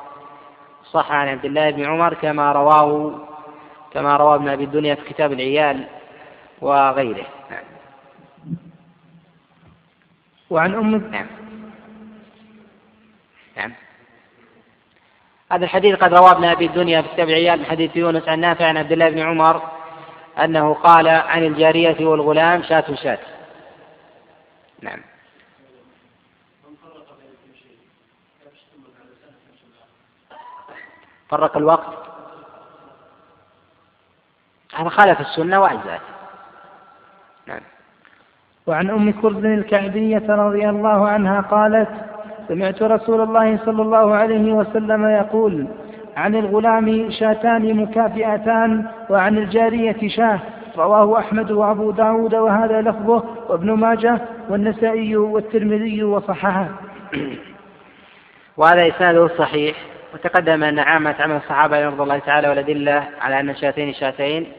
صح 0.91 1.11
عن 1.11 1.27
عبد 1.27 1.45
الله 1.45 1.69
بن 1.69 1.85
عمر 1.85 2.13
كما 2.13 2.51
رواه 2.51 3.19
كما 3.93 4.17
روى 4.17 4.35
ابن 4.35 4.49
أبي 4.49 4.63
الدنيا 4.63 4.95
في 4.95 5.13
كتاب 5.13 5.31
العيال 5.31 5.87
وغيره. 6.61 7.25
نعم. 7.51 7.63
وعن 10.49 10.73
أم 10.73 11.11
نعم. 11.11 11.27
نعم. 13.57 13.73
هذا 15.51 15.65
الحديث 15.65 15.95
قد 15.95 16.13
روى 16.13 16.31
ابن 16.31 16.43
أبي 16.43 16.65
الدنيا 16.65 17.01
في 17.01 17.07
كتاب 17.07 17.29
العيال 17.29 17.59
من 17.59 17.65
حديث 17.65 17.95
يونس 17.95 18.27
عن 18.27 18.39
نافع 18.39 18.65
عن 18.65 18.77
عبد 18.77 18.91
الله 18.91 19.09
بن 19.09 19.19
عمر 19.19 19.61
أنه 20.43 20.73
قال 20.73 21.07
عن 21.07 21.43
الجارية 21.43 22.05
والغلام 22.05 22.63
شاة 22.63 22.95
شاة. 22.95 23.19
نعم. 24.81 25.10
فرق 31.31 31.57
الوقت؟ 31.57 31.93
هذا 34.75 34.89
خالف 34.89 35.21
السنة 35.21 35.59
وأجزاء 35.61 36.01
نعم. 37.47 37.61
وعن 38.67 38.89
أم 38.89 39.11
كرز 39.11 39.45
الكعبية 39.45 40.23
رضي 40.29 40.69
الله 40.69 41.09
عنها 41.09 41.41
قالت 41.41 41.89
سمعت 42.47 42.83
رسول 42.83 43.21
الله 43.21 43.59
صلى 43.65 43.81
الله 43.81 44.15
عليه 44.15 44.53
وسلم 44.53 45.05
يقول 45.05 45.67
عن 46.17 46.35
الغلام 46.35 47.11
شاتان 47.11 47.75
مكافئتان 47.75 48.87
وعن 49.09 49.37
الجارية 49.37 50.07
شاه 50.07 50.39
رواه 50.77 51.19
أحمد 51.19 51.51
وأبو 51.51 51.91
داود 51.91 52.35
وهذا 52.35 52.81
لفظه 52.81 53.23
وابن 53.49 53.71
ماجه 53.71 54.21
والنسائي 54.49 55.15
والترمذي 55.15 56.03
وصححه. 56.03 56.67
وهذا 58.57 58.87
إسناده 58.87 59.27
صحيح. 59.27 59.90
وتقدم 60.13 60.63
أن 60.63 60.79
عامة 60.79 61.15
عمل 61.19 61.35
الصحابة 61.35 61.85
رضي 61.85 62.03
الله 62.03 62.19
تعالى 62.19 62.49
والأدلة 62.49 63.09
على 63.21 63.39
أن 63.39 63.55
شاتين 63.55 63.93
شاتين 63.93 64.51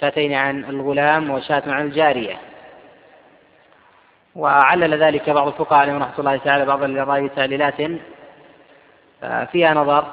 شاتين 0.00 0.34
عن 0.34 0.64
الغلام 0.64 1.30
وشاة 1.30 1.62
عن 1.66 1.86
الجارية. 1.86 2.36
وعلل 4.36 5.02
ذلك 5.02 5.30
بعض 5.30 5.46
الفقهاء 5.46 5.80
عليهم 5.80 6.02
رحمة 6.02 6.18
الله 6.18 6.36
تعالى 6.36 6.64
بعض 6.64 6.82
الرأي 6.82 7.28
تعليلات 7.28 7.74
فيها 9.52 9.74
نظر 9.74 10.04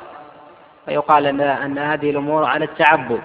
ويقال 0.88 1.26
أن 1.28 1.42
أن 1.42 1.78
هذه 1.78 2.10
الأمور 2.10 2.46
على 2.46 2.66
التعبد 2.66 3.22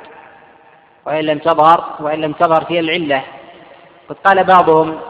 وإن 1.06 1.24
لم 1.24 1.38
تظهر 1.38 1.96
وإن 2.00 2.20
لم 2.20 2.32
تظهر 2.32 2.64
فيها 2.64 2.80
العلة. 2.80 3.22
قد 4.08 4.16
قال 4.24 4.44
بعضهم 4.44 5.00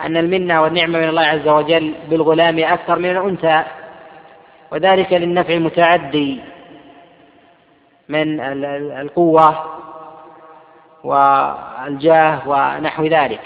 أن 0.00 0.16
المنة 0.16 0.62
والنعمة 0.62 0.98
من 0.98 1.08
الله 1.08 1.22
عز 1.22 1.48
وجل 1.48 1.94
بالغلام 2.08 2.58
أكثر 2.58 2.98
من 2.98 3.10
الأنثى. 3.10 3.62
وذلك 4.72 5.12
للنفع 5.12 5.54
المتعدي 5.54 6.40
من 8.08 8.40
القوة 9.00 9.64
والجاه 11.04 12.48
ونحو 12.48 13.04
ذلك. 13.04 13.40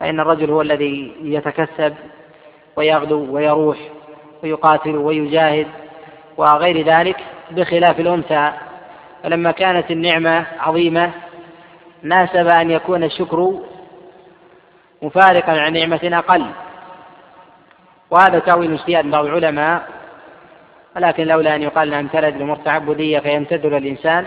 فإن 0.00 0.20
الرجل 0.20 0.50
هو 0.50 0.62
الذي 0.62 1.16
يتكسب 1.22 1.94
ويغدو 2.76 3.34
ويروح 3.34 3.78
ويقاتل 4.42 4.96
ويجاهد 4.96 5.66
وغير 6.36 6.86
ذلك 6.86 7.16
بخلاف 7.50 8.00
الأنثى. 8.00 8.52
فلما 9.22 9.50
كانت 9.50 9.90
النعمة 9.90 10.46
عظيمة 10.60 11.10
ناسب 12.02 12.46
أن 12.46 12.70
يكون 12.70 13.04
الشكر 13.04 13.60
مفارقا 15.02 15.60
عن 15.60 15.72
نعمة 15.72 16.00
أقل. 16.18 16.46
وهذا 18.10 18.38
تأويل 18.38 18.72
اجتهاد 18.72 19.10
بعض 19.10 19.24
العلماء 19.24 20.03
ولكن 20.96 21.26
لولا 21.26 21.56
أن 21.56 21.62
يقال 21.62 21.88
أنها 21.88 22.00
امتلت 22.00 22.34
بأمور 22.34 22.56
تعبدية 22.56 23.18
فيمتد 23.18 23.64
الإنسان 23.64 24.26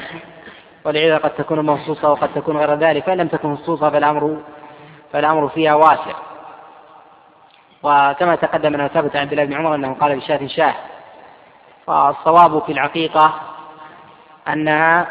والعيادة 0.85 1.17
قد 1.17 1.29
تكون 1.29 1.65
مخصوصة 1.65 2.11
وقد 2.11 2.29
تكون 2.35 2.57
غير 2.57 2.73
ذلك 2.73 3.03
فإن 3.03 3.17
لم 3.17 3.27
تكن 3.27 3.49
مخصوصة 3.49 3.89
فالأمر 3.89 4.37
فالأمر 5.13 5.49
فيها 5.49 5.75
واسع. 5.75 6.13
وكما 7.83 8.35
تقدم 8.35 8.73
أنه 8.73 8.87
ثبت 8.87 9.15
عن 9.15 9.21
عبد 9.21 9.31
الله 9.31 9.45
بن 9.45 9.53
عمر 9.53 9.75
أنه 9.75 9.93
قال 9.93 10.15
بشاة 10.15 10.47
شاة. 10.47 10.75
فالصواب 11.87 12.63
في 12.63 12.71
العقيقة 12.71 13.33
أنها 14.47 15.07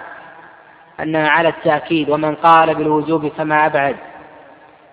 أنها 1.00 1.28
على 1.28 1.48
التأكيد 1.48 2.10
ومن 2.10 2.34
قال 2.34 2.74
بالوجوب 2.74 3.28
فما 3.28 3.66
أبعد. 3.66 3.96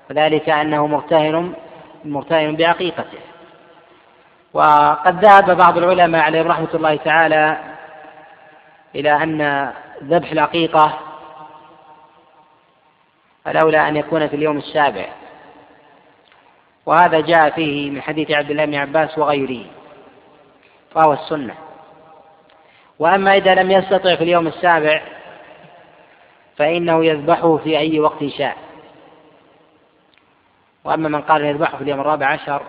وذلك 0.10 0.50
أنه 0.50 0.88
مرتهن 0.88 1.54
مرتهن 2.06 2.56
بعقيقته. 2.56 3.33
وقد 4.54 5.26
ذهب 5.26 5.58
بعض 5.58 5.78
العلماء 5.78 6.22
عليهم 6.22 6.48
رحمة 6.48 6.70
الله 6.74 6.96
تعالى 6.96 7.58
إلى 8.96 9.24
أن 9.24 9.72
ذبح 10.04 10.32
العقيقة 10.32 11.00
الأولى 13.48 13.88
أن 13.88 13.98
يكون 13.98 14.28
في 14.28 14.36
اليوم 14.36 14.58
السابع. 14.58 15.06
وهذا 16.86 17.20
جاء 17.20 17.50
فيه 17.50 17.92
من 17.92 18.02
حديث 18.02 18.32
عبد 18.32 18.52
الله 18.52 18.66
بن 18.66 18.76
عباس 18.76 19.18
وغيره 19.18 19.66
فهو 20.96 21.14
السنة. 21.14 21.56
وأما 23.00 23.38
إذا 23.38 23.56
لم 23.56 23.72
يستطع 23.72 24.16
في 24.16 24.24
اليوم 24.24 24.48
السابع 24.48 25.02
فإنه 26.58 27.06
يذبحه 27.06 27.58
في 27.58 27.78
أي 27.78 28.00
وقت 28.00 28.26
شاء. 28.26 28.58
وأما 30.84 31.10
من 31.10 31.22
قال 31.22 31.46
يذبحه 31.46 31.78
في 31.78 31.84
اليوم 31.84 32.00
الرابع 32.00 32.28
عشر 32.28 32.62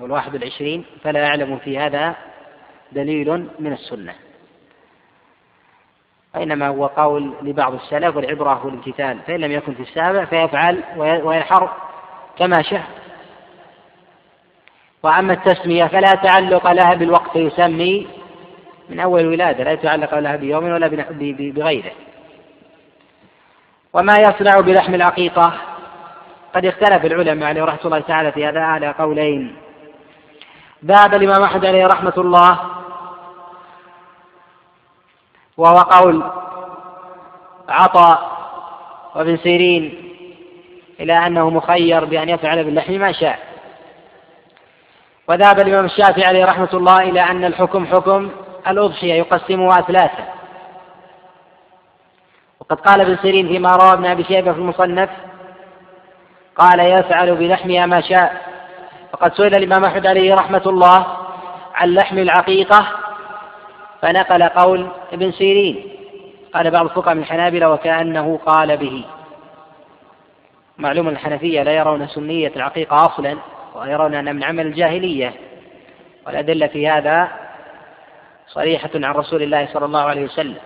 والواحد 0.00 0.34
والعشرين 0.34 0.84
فلا 1.02 1.26
أعلم 1.26 1.58
في 1.58 1.78
هذا 1.78 2.14
دليل 2.92 3.48
من 3.58 3.72
السنة. 3.72 4.14
وإنما 6.34 6.68
هو 6.68 6.86
قول 6.86 7.32
لبعض 7.42 7.74
السلف 7.74 8.16
والعبرة 8.16 8.52
هو 8.52 8.68
الامتثال 8.68 9.18
فإن 9.26 9.40
لم 9.40 9.52
يكن 9.52 9.74
في 9.74 9.82
السابع 9.82 10.24
فيفعل 10.24 10.82
وينحر 10.96 11.72
كما 12.38 12.62
شاء 12.62 12.86
وأما 15.02 15.32
التسمية 15.32 15.84
فلا 15.84 16.14
تعلق 16.14 16.72
لها 16.72 16.94
بالوقت 16.94 17.30
فيسمي 17.30 18.06
من 18.88 19.00
أول 19.00 19.20
الولادة 19.20 19.64
لا 19.64 19.72
يتعلق 19.72 20.18
لها 20.18 20.36
بيوم 20.36 20.64
ولا 20.64 20.88
بغيره. 21.30 21.92
وما 23.92 24.16
يصنع 24.18 24.60
بلحم 24.60 24.94
العقيقة 24.94 25.52
قد 26.54 26.66
اختلف 26.66 27.04
العلماء 27.04 27.48
عليه 27.48 27.64
رحمة 27.64 27.80
الله 27.84 28.00
تعالى 28.00 28.32
في 28.32 28.46
هذا 28.46 28.60
على 28.60 28.88
قولين. 28.90 29.56
ذهب 30.84 31.14
الإمام 31.14 31.42
أحمد 31.42 31.66
عليه 31.66 31.86
رحمة 31.86 32.12
الله 32.18 32.58
وهو 35.56 35.76
قول 35.76 36.22
عطاء 37.68 38.36
وابن 39.14 39.36
سيرين 39.36 40.12
إلى 41.00 41.26
أنه 41.26 41.50
مخير 41.50 42.04
بأن 42.04 42.28
يفعل 42.28 42.64
باللحم 42.64 42.92
ما 42.92 43.12
شاء. 43.12 43.38
وذهب 45.28 45.60
الإمام 45.60 45.84
الشافعي 45.84 46.24
عليه 46.24 46.44
رحمة 46.44 46.68
الله 46.74 46.98
إلى 46.98 47.20
أن 47.20 47.44
الحكم 47.44 47.86
حكم 47.86 48.30
الأضحية 48.68 49.14
يقسمها 49.14 49.80
ثلاثة. 49.80 50.24
وقد 52.60 52.80
قال 52.80 53.00
ابن 53.00 53.16
سيرين 53.16 53.48
فيما 53.48 53.70
روى 53.70 53.92
ابن 53.92 54.06
أبي 54.06 54.24
شيبة 54.24 54.52
في 54.52 54.58
المصنف 54.58 55.10
قال 56.56 56.80
يفعل 56.80 57.34
بلحمها 57.34 57.86
ما 57.86 58.00
شاء. 58.00 58.55
وقد 59.16 59.34
سئل 59.34 59.54
الإمام 59.54 59.84
أحمد 59.84 60.06
عليه 60.06 60.34
رحمة 60.34 60.62
الله 60.66 61.06
عن 61.74 61.94
لحم 61.94 62.18
العقيقة 62.18 62.86
فنقل 64.02 64.42
قول 64.42 64.88
ابن 65.12 65.32
سيرين. 65.32 65.88
قال 66.54 66.70
بعض 66.70 66.84
الفقهاء 66.84 67.14
من 67.14 67.22
الحنابلة 67.22 67.70
وكأنه 67.70 68.40
قال 68.46 68.76
به. 68.76 69.04
معلوم 70.78 71.08
الحنفية 71.08 71.62
لا 71.62 71.72
يرون 71.72 72.08
سنية 72.08 72.52
العقيقة 72.56 73.06
أصلا 73.06 73.38
ويرون 73.74 74.14
أنها 74.14 74.32
من 74.32 74.44
عمل 74.44 74.66
الجاهلية. 74.66 75.34
والأدلة 76.26 76.66
في 76.66 76.88
هذا 76.88 77.28
صريحة 78.48 78.90
عن 78.94 79.14
رسول 79.14 79.42
الله 79.42 79.68
صلى 79.72 79.84
الله 79.84 80.02
عليه 80.02 80.24
وسلم. 80.24 80.58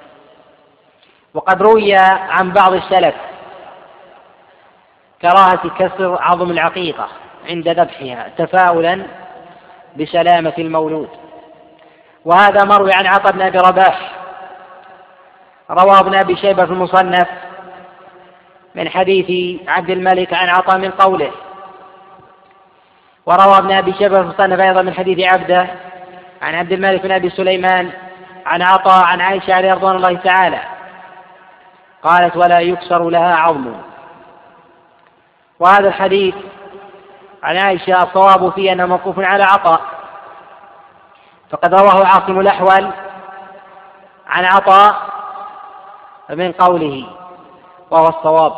وقد 1.34 1.62
روي 1.62 1.94
عن 2.28 2.52
بعض 2.52 2.72
السلف 2.72 3.14
كراهة 5.22 5.68
كسر 5.78 6.22
عظم 6.22 6.50
العقيقة. 6.50 7.08
عند 7.48 7.68
ذبحها 7.68 8.28
تفاؤلا 8.38 9.02
بسلامة 9.96 10.52
المولود. 10.58 11.08
وهذا 12.24 12.64
مروي 12.64 12.92
عن 12.94 13.06
عطاء 13.06 13.32
بن 13.32 13.42
أبي 13.42 13.58
رباح 13.58 14.12
روى 15.70 15.98
ابن 15.98 16.14
أبي 16.14 16.36
شيبة 16.36 16.64
في 16.64 16.72
المصنف 16.72 17.28
من 18.74 18.88
حديث 18.88 19.60
عبد 19.68 19.90
الملك 19.90 20.34
عن 20.34 20.48
عطاء 20.48 20.78
من 20.78 20.90
قوله. 20.90 21.30
وروى 23.26 23.58
ابن 23.58 23.72
أبي 23.72 23.92
شيبة 23.92 24.14
في 24.14 24.20
المصنف 24.20 24.60
أيضا 24.60 24.82
من 24.82 24.94
حديث 24.94 25.18
عبده 25.18 25.66
عن 26.42 26.54
عبد 26.54 26.72
الملك 26.72 27.02
بن 27.02 27.12
أبي 27.12 27.30
سليمان 27.30 27.90
عن 28.46 28.62
عطاء 28.62 29.04
عن 29.04 29.20
عائشة 29.20 29.54
عليه 29.54 29.74
رضوان 29.74 29.96
الله 29.96 30.14
تعالى. 30.14 30.60
قالت 32.02 32.36
ولا 32.36 32.60
يكسر 32.60 33.10
لها 33.10 33.34
عظم. 33.36 33.72
وهذا 35.60 35.88
الحديث 35.88 36.34
عن 37.42 37.56
عائشة 37.56 38.02
الصواب 38.02 38.52
فيه 38.52 38.72
أنه 38.72 38.86
موقوف 38.86 39.18
على 39.18 39.42
عطاء. 39.42 39.80
فقد 41.50 41.74
رواه 41.74 42.06
عاصم 42.06 42.40
الأحول 42.40 42.90
عن 44.26 44.44
عطاء 44.44 44.94
من 46.30 46.52
قوله 46.52 47.06
وهو 47.90 48.08
الصواب. 48.08 48.52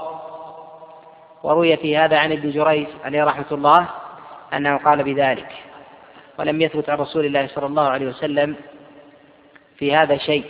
وروي 1.43 1.77
في 1.77 1.97
هذا 1.97 2.19
عن 2.19 2.33
ابن 2.33 2.51
جريج 2.51 2.87
عليه 3.05 3.25
رحمة 3.25 3.45
الله 3.53 3.87
أنه 4.55 4.77
قال 4.77 5.03
بذلك. 5.03 5.53
ولم 6.39 6.61
يثبت 6.61 6.91
عن 6.91 6.99
رسول 6.99 7.25
الله 7.25 7.47
صلى 7.47 7.67
الله 7.67 7.89
عليه 7.89 8.07
وسلم 8.07 8.57
في 9.79 9.97
هذا 9.97 10.17
شيء. 10.17 10.45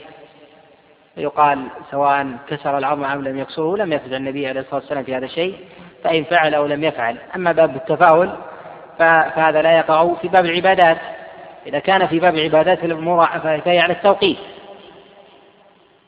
يقال 1.17 1.67
سواء 1.91 2.37
كسر 2.49 2.79
العظم 2.79 3.05
أم 3.05 3.25
لم 3.25 3.39
يكسره 3.39 3.77
لم 3.77 3.93
يثبت 3.93 4.09
عن 4.09 4.15
النبي 4.15 4.49
عليه 4.49 4.61
الصلاة 4.61 4.81
والسلام 4.81 5.05
في 5.05 5.17
هذا 5.17 5.25
الشيء 5.25 5.59
فإن 6.05 6.25
فعل 6.25 6.55
أو 6.55 6.67
لم 6.67 6.85
يفعل 6.85 7.17
أما 7.37 7.53
باب 7.53 7.77
التفاؤل 7.77 8.37
فهذا 8.99 9.63
لا 9.63 9.79
يقع 9.79 10.15
في 10.15 10.29
باب 10.29 10.45
العبادات 10.45 10.99
إذا 11.67 11.79
كان 11.79 12.07
في 12.07 12.21
باب 12.21 12.37
عبادات 12.37 12.85
الأمور 12.85 13.27
فهي 13.27 13.79
على 13.79 13.93
التوقيت 13.93 14.39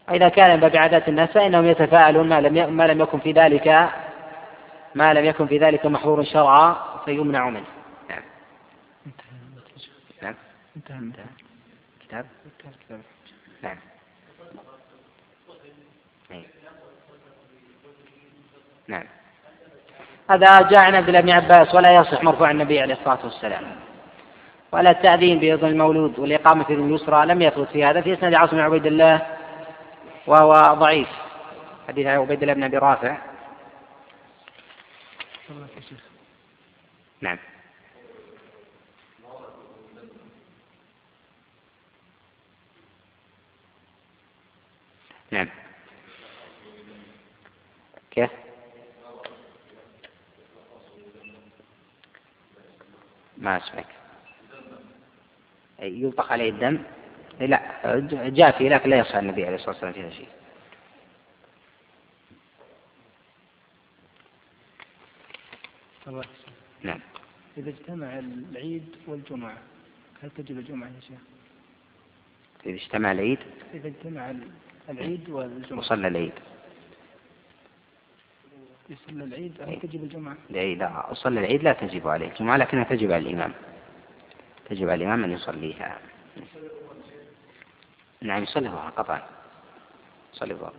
وإذا 0.09 0.28
كان 0.28 0.54
من 0.54 0.61
باب 0.61 0.76
عادات 0.76 1.09
الناس 1.09 1.30
فإنهم 1.30 1.66
يتفاءلون 1.66 2.28
ما 2.28 2.40
لم 2.40 2.76
ما 2.76 2.87
لم 2.87 3.00
يكن 3.00 3.18
في 3.18 3.33
ذلك 3.33 3.88
ما 4.94 5.14
لم 5.14 5.24
يكن 5.24 5.46
في 5.46 5.59
ذلك 5.59 5.87
محظور 5.87 6.24
شرعا 6.24 6.76
فيمنع 7.04 7.50
منه. 7.50 7.64
نعم. 8.11 8.22
نعم. 10.22 10.35
انتهى 10.76 11.24
كتاب 12.00 12.26
نعم. 13.62 13.76
نعم. 18.88 19.04
هذا 20.30 20.62
جاء 20.62 20.78
عن 20.78 20.94
عبد 20.94 21.08
الله 21.08 21.20
بن 21.20 21.30
عباس 21.30 21.74
ولا 21.74 21.94
يصح 21.94 22.22
مرفوع 22.22 22.50
النبي 22.50 22.80
عليه 22.80 22.94
الصلاة 22.94 23.18
والسلام. 23.24 23.76
ولا 24.72 24.90
التأذين 24.90 25.38
بإذن 25.38 25.68
المولود 25.68 26.18
والإقامة 26.18 26.64
في 26.64 26.74
اليسرى 26.74 27.26
لم 27.26 27.42
يثبت 27.42 27.68
في 27.68 27.84
هذا 27.84 28.00
في 28.00 28.12
إسناد 28.12 28.34
عاصم 28.34 28.56
بن 28.56 28.62
عبيد 28.62 28.87
الله 28.87 29.26
وهو 30.26 30.52
ضعيف. 30.74 31.08
حديث 31.88 32.06
عبيد 32.06 32.42
الله 32.42 32.54
بن 32.54 32.62
أبي 32.62 32.78
رافع. 32.78 33.16
نعم. 37.20 37.38
نعم. 45.30 45.48
كيف؟ 48.10 48.43
ما 53.38 53.56
أسمعك. 53.56 53.87
يطلق 55.82 56.32
عليه 56.32 56.50
الدم. 56.50 56.78
لا 57.40 57.60
جاء 58.12 58.58
فيه 58.58 58.68
لكن 58.68 58.90
لا 58.90 58.96
يصح 58.96 59.16
النبي 59.16 59.46
عليه 59.46 59.54
الصلاة 59.56 59.70
والسلام 59.70 59.92
في 59.92 60.00
هذا 60.00 60.08
الشيء. 60.08 60.28
نعم. 66.82 67.00
إذا 67.58 67.70
اجتمع 67.70 68.18
العيد 68.18 68.96
والجمعة 69.06 69.58
هل 70.22 70.30
تجب 70.30 70.58
الجمعة 70.58 70.87
يا 70.87 71.00
شيخ؟ 71.00 71.18
إذا 72.66 72.76
اجتمع 72.76 73.12
العيد؟ 73.12 73.38
إذا 73.74 73.88
اجتمع 73.88 74.35
العيد 74.88 75.30
والجمعة. 75.30 75.78
وصلى 75.78 76.08
العيد. 76.08 76.32
يصلي 78.88 79.24
العيد 79.24 79.62
هل 79.62 79.80
تجب 79.80 80.04
الجمعة؟ 80.04 80.37
لا 80.50 81.14
صلى 81.14 81.40
العيد 81.40 81.62
لا 81.62 81.72
تجب 81.72 82.08
عليه 82.08 82.28
الجمعة 82.28 82.56
لكنها 82.56 82.85
تجب 82.85 83.12
على 83.12 83.28
الإمام. 83.30 83.52
تجب 84.70 84.90
على 84.90 85.04
الإمام 85.04 85.24
أن 85.24 85.30
يصليها. 85.30 85.98
نعم 88.22 88.42
يصلي 88.42 88.68
الظهر 88.68 88.90
قطعا. 88.90 89.22
يصلي 90.35 90.52
الظهر 90.52 90.72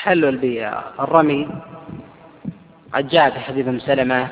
التحلل 0.00 0.36
بالرمي 0.36 1.48
قد 2.94 3.08
جاء 3.08 3.30
في 3.30 3.40
حديث 3.40 3.68
ام 3.68 3.78
سلمة 3.78 4.28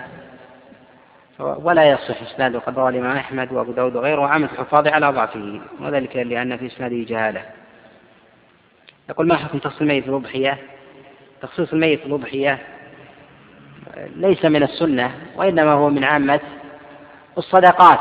ولا 1.38 1.90
يصح 1.90 2.22
اسناده 2.22 2.58
قد 2.58 2.78
روى 2.78 2.88
الإمام 2.88 3.16
أحمد 3.16 3.52
وأبو 3.52 3.72
داود 3.72 3.96
وغيره 3.96 4.20
وعامة 4.20 4.48
الحفاظ 4.52 4.86
على 4.88 5.10
ضعفه 5.10 5.60
وذلك 5.80 6.16
لأن 6.16 6.56
في 6.56 6.66
إسناده 6.66 6.96
جهالة. 6.96 7.42
يقول 9.08 9.26
ما 9.26 9.36
حكم 9.36 9.58
تخصيص 9.58 9.80
الميت 9.80 10.04
في 10.04 10.10
الاضحيه 10.10 10.58
تخصيص 11.42 11.72
الميت 11.72 12.00
في 12.00 12.06
الاضحيه 12.06 12.58
ليس 14.16 14.44
من 14.44 14.62
السنة 14.62 15.14
وإنما 15.36 15.72
هو 15.72 15.90
من 15.90 16.04
عامة 16.04 16.40
الصدقات 17.38 18.00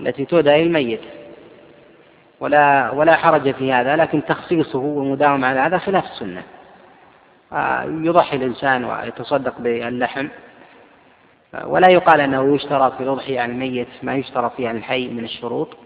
التي 0.00 0.24
تودى 0.24 0.50
للميت 0.50 1.00
ولا 2.40 2.90
ولا 2.90 3.16
حرج 3.16 3.50
في 3.50 3.72
هذا 3.72 3.96
لكن 3.96 4.24
تخصيصه 4.24 4.78
والمداومة 4.78 5.48
على 5.48 5.60
هذا 5.60 5.78
خلاف 5.78 6.04
السنة. 6.04 6.42
آه، 7.52 7.82
يضحي 7.82 8.36
الإنسان 8.36 8.84
ويتصدق 8.84 9.58
باللحم. 9.58 10.28
آه، 11.54 11.66
ولا 11.66 11.90
يقال 11.90 12.20
أنه 12.20 12.54
يشترط 12.54 12.94
في 12.96 13.02
الأضحية 13.02 13.40
عن 13.40 13.50
الميت 13.50 13.88
ما 14.02 14.14
يشترط 14.14 14.52
فيه 14.56 14.68
عن 14.68 14.76
الحي 14.76 15.08
من 15.08 15.24
الشروط. 15.24 15.76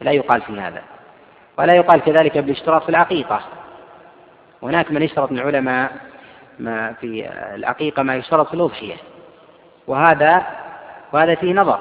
لا 0.00 0.10
يقال 0.10 0.40
في 0.40 0.60
هذا. 0.60 0.82
ولا 1.58 1.74
يقال 1.74 2.00
كذلك 2.00 2.38
بالاشتراط 2.38 2.82
في 2.82 2.88
العقيقة. 2.88 3.40
هناك 4.62 4.92
من 4.92 5.02
يشترط 5.02 5.32
من 5.32 5.38
العلماء 5.38 5.92
ما 6.58 6.92
في 6.92 7.30
العقيقة 7.54 8.02
ما 8.02 8.16
يشترط 8.16 8.48
في 8.48 8.54
الأضحية 8.54 8.96
وهذا 9.86 10.46
وهذا 11.12 11.34
فيه 11.34 11.52
نظر. 11.52 11.80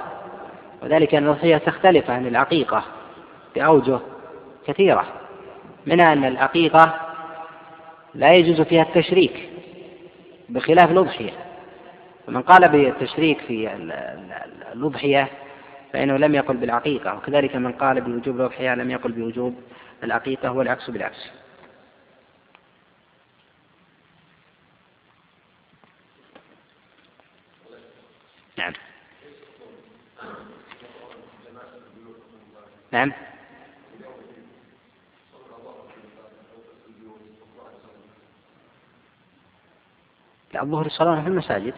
وذلك 0.84 1.16
أن 1.16 1.24
الأضحية 1.24 1.58
تختلف 1.58 2.10
عن 2.10 2.28
العقيقة. 2.28 2.84
بأوجه 3.58 4.00
كثيرة 4.68 5.08
منها 5.86 6.14
أن 6.14 6.26
العقيقة 6.26 7.00
لا 8.14 8.34
يجوز 8.34 8.62
فيها 8.62 8.84
التشريك 8.84 9.50
بخلاف 10.50 10.92
الأضحية. 10.92 11.32
فمن 12.28 12.42
قال 12.42 12.70
بالتشريك 12.70 13.42
في 13.42 13.76
الأضحية 14.74 15.30
فإنه 15.94 16.18
لم 16.18 16.36
يقل 16.36 16.58
بالعقيقة 16.58 17.16
وكذلك 17.16 17.56
من 17.56 17.72
قال 17.72 18.02
بوجوب 18.02 18.36
الأضحية 18.36 18.76
لم 18.76 18.92
يقل 18.92 19.12
بوجوب 19.12 19.56
العقيقة 20.04 20.52
والعكس 20.52 20.90
بالعكس. 20.90 21.30
نعم. 28.58 28.74
نعم. 32.92 33.12
الظهر 40.62 40.88
يصلون 40.88 41.22
في 41.22 41.28
المساجد. 41.28 41.74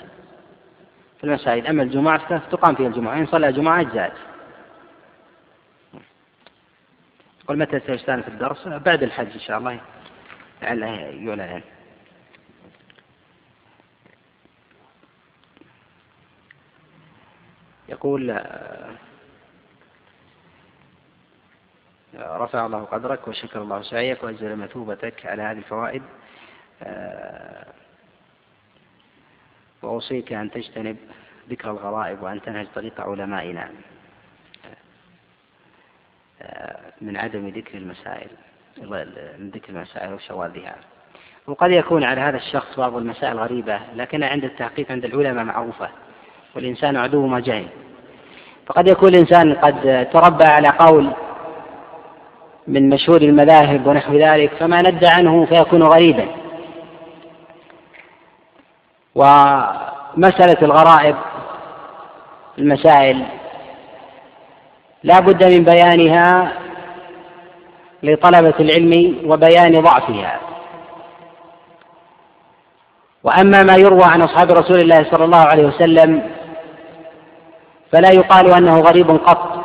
في 1.17 1.23
المساجد. 1.23 1.65
أما 1.65 1.83
الجمعة 1.83 2.37
تقام 2.37 2.75
فيها 2.75 2.87
الجمعة. 2.87 3.17
إن 3.17 3.25
صلى 3.25 3.49
الجمعة 3.49 3.81
أجزاء 3.81 4.17
قل 7.47 7.57
متى 7.57 7.79
سيجتان 7.79 8.21
في 8.21 8.27
الدرس؟ 8.27 8.67
بعد 8.67 9.03
الحج 9.03 9.31
إن 9.33 9.39
شاء 9.39 9.57
الله. 9.57 9.79
لعله 10.61 10.87
يعلن. 10.87 11.61
يقول 17.89 18.43
رفع 22.15 22.65
الله 22.65 22.83
قدرك 22.83 23.27
وشكر 23.27 23.61
الله 23.61 23.81
سعيك 23.81 24.23
وأجزل 24.23 24.55
مثوبتك 24.55 25.25
على 25.25 25.41
هذه 25.41 25.57
الفوائد. 25.57 26.03
وأوصيك 29.89 30.33
أن 30.33 30.51
تجتنب 30.51 30.97
ذكر 31.49 31.71
الغرائب 31.71 32.23
وأن 32.23 32.41
تنهج 32.41 32.67
طريق 32.75 33.01
علمائنا 33.01 33.69
من 37.01 37.17
عدم 37.17 37.47
ذكر 37.49 37.77
المسائل 37.77 38.29
من 39.39 39.49
ذكر 39.49 39.69
المسائل 39.69 40.13
وشواذها. 40.13 40.75
وقد 41.47 41.71
يكون 41.71 42.03
على 42.03 42.21
هذا 42.21 42.37
الشخص 42.37 42.79
بعض 42.79 42.95
المسائل 42.95 43.39
غريبة 43.39 43.79
لكن 43.95 44.23
عند 44.23 44.43
التحقيق 44.43 44.91
عند 44.91 45.05
العلماء 45.05 45.43
معروفة 45.43 45.89
والإنسان 46.55 46.97
عدو 46.97 47.27
ما 47.27 47.39
جهل 47.39 47.67
فقد 48.65 48.87
يكون 48.87 49.09
الإنسان 49.09 49.53
قد 49.53 50.07
تربى 50.13 50.43
على 50.43 50.67
قول 50.67 51.13
من 52.67 52.89
مشهور 52.89 53.21
المذاهب 53.21 53.87
ونحو 53.87 54.13
ذلك 54.13 54.53
فما 54.53 54.81
ند 54.81 55.05
عنه 55.05 55.45
فيكون 55.45 55.83
غريبا. 55.83 56.38
ومسألة 59.15 60.57
الغرائب 60.61 61.15
المسائل. 62.57 63.25
لا 65.03 65.19
بد 65.19 65.43
من 65.43 65.63
بيانها 65.63 66.51
لطلبة 68.03 68.53
العلم 68.59 69.17
وبيان 69.31 69.81
ضعفها. 69.81 70.39
وأما 73.23 73.63
ما 73.63 73.75
يروى 73.75 74.03
عن 74.03 74.21
أصحاب 74.21 74.51
رسول 74.51 74.79
الله 74.79 75.11
صلى 75.11 75.25
الله 75.25 75.45
عليه 75.45 75.67
وسلم 75.67 76.31
فلا 77.91 78.09
يقال 78.11 78.53
أنه 78.53 78.79
غريب 78.79 79.11
قط. 79.11 79.59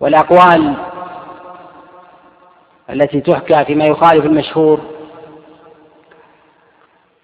والأقوال 0.00 0.74
التي 2.90 3.20
تحكى 3.20 3.64
فيما 3.64 3.84
يخالف 3.84 4.24
المشهور 4.24 4.95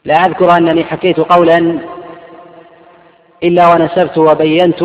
لا 0.04 0.14
أذكر 0.14 0.56
أنني 0.56 0.84
حكيت 0.84 1.20
قولا 1.20 1.78
إلا 3.42 3.72
ونسبت 3.72 4.18
وبينت 4.18 4.84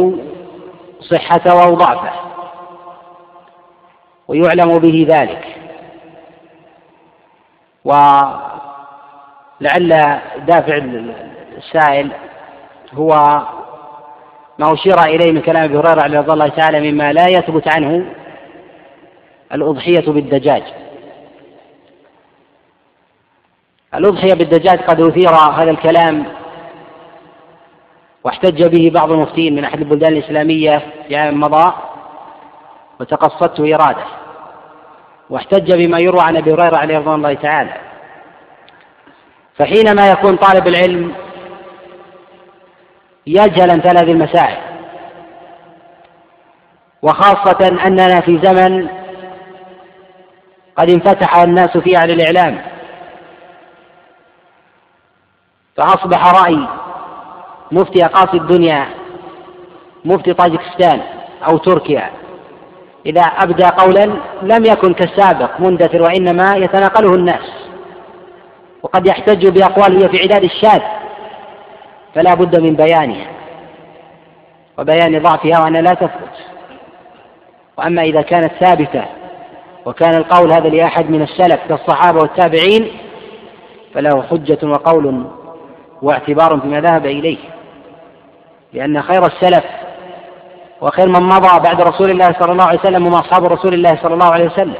صحته 0.99 1.63
أو 1.63 1.76
ضعفه 1.76 2.11
ويعلم 4.28 4.78
به 4.78 5.07
ذلك. 5.09 5.45
ولعل 7.86 8.39
دافع 10.47 10.78
السائل 11.57 12.11
هو 12.93 13.09
ما 14.59 14.74
أشير 14.74 15.03
إليه 15.03 15.32
من 15.32 15.41
كلام 15.41 15.63
أبي 15.63 15.78
هريرة 15.78 16.20
رضي 16.20 16.34
الله 16.34 16.47
تعالى 16.47 16.91
مما 16.91 17.13
لا 17.13 17.28
يثبت 17.28 17.76
عنه 17.76 18.05
الأضحية 19.53 20.11
بالدجاج. 20.11 20.63
الأضحية 23.96 24.34
بالدجاج 24.34 24.80
قد 24.80 25.02
أثير 25.02 25.30
هذا 25.30 25.72
الكلام 25.72 26.26
واحتج 28.24 28.64
به 28.64 28.92
بعض 28.94 29.12
المفتين 29.12 29.56
من 29.56 29.64
أحد 29.64 29.80
البلدان 29.80 30.14
الإسلامية 30.14 30.82
في 31.08 31.16
عام 31.16 31.40
مضى 31.40 31.74
وتقصدته 33.00 33.76
إرادة 33.76 34.04
واحتج 35.30 35.86
بما 35.86 36.00
يروى 36.00 36.22
عن 36.22 36.38
أبي 36.38 36.54
هريرة 36.54 36.78
عليه 36.78 36.98
رضوان 36.98 37.16
الله 37.16 37.34
تعالى. 37.34 37.74
فحينما 39.58 40.10
يكون 40.10 40.36
طالب 40.36 40.68
العلم 40.68 41.14
يجهل 43.28 43.72
أمثال 43.72 43.98
هذه 43.98 44.12
المسائل 44.12 44.58
وخاصة 47.02 47.78
أننا 47.86 48.22
في 48.22 48.40
زمن 48.44 48.88
قد 50.76 50.90
انفتح 50.90 51.38
الناس 51.38 51.78
فيه 51.78 51.98
على 51.98 52.14
الإعلام 52.14 52.62
فأصبح 55.78 56.44
رأي 56.44 56.68
مفتي 57.72 58.06
أقاصي 58.06 58.38
الدنيا 58.38 58.88
مفتي 60.06 60.34
طاجكستان 60.34 61.02
أو 61.50 61.58
تركيا. 61.58 62.12
إذا 63.06 63.22
أبدى 63.22 63.66
قولا 63.66 64.06
لم 64.42 64.66
يكن 64.66 64.94
كالسابق 64.94 65.60
مندثر 65.60 66.02
وإنما 66.02 66.56
يتناقله 66.56 67.16
الناس 67.16 67.52
وقد 68.84 69.08
يحتج 69.08 69.48
بأقوال 69.48 70.04
هي 70.04 70.10
في 70.10 70.20
عداد 70.20 70.44
الشاذ 70.44 70.82
فلا 72.16 72.34
بد 72.34 72.62
من 72.62 72.76
بيانها 72.76 73.28
وبيان 74.78 75.22
ضعفها 75.22 75.64
وأنها 75.64 75.82
لا 75.82 75.94
تثبت 75.94 76.38
وأما 77.78 78.02
إذا 78.02 78.22
كانت 78.22 78.52
ثابتة 78.60 79.06
وكان 79.86 80.16
القول 80.16 80.52
هذا 80.52 80.70
لأحد 80.70 81.10
من 81.10 81.22
السلف 81.22 81.60
كالصحابة 81.70 82.20
والتابعين 82.20 82.92
فله 83.94 84.24
حجة 84.24 84.60
وقول 84.64 85.26
واعتبار 86.02 86.60
فيما 86.60 86.82
ذهب 86.82 87.06
إليه. 87.06 87.38
لأن 88.74 89.02
خير 89.02 89.26
السلف 89.26 89.66
وخير 90.82 91.08
من 91.08 91.24
مضى 91.24 91.60
بعد 91.60 91.82
رسول 91.82 92.12
الله 92.12 92.36
صلى 92.39 92.52
الله 92.52 92.66
عليه 92.68 92.80
وسلم 92.80 93.06
هم 93.06 93.14
أصحاب 93.14 93.45
رسول 93.45 93.74
الله 93.74 93.95
صلى 94.02 94.14
الله 94.14 94.34
عليه 94.34 94.45
وسلم. 94.45 94.76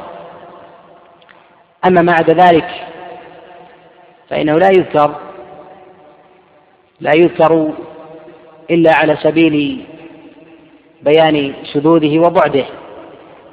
أما 1.86 2.02
ما 2.02 2.12
عدا 2.12 2.32
ذلك 2.32 2.70
فإنه 4.30 4.58
لا 4.58 4.68
يذكر 4.68 5.14
لا 7.00 7.12
يذكر 7.14 7.72
إلا 8.70 8.94
على 8.94 9.16
سبيل 9.16 9.84
بيان 11.02 11.54
شذوذه 11.72 12.18
وبعده 12.18 12.64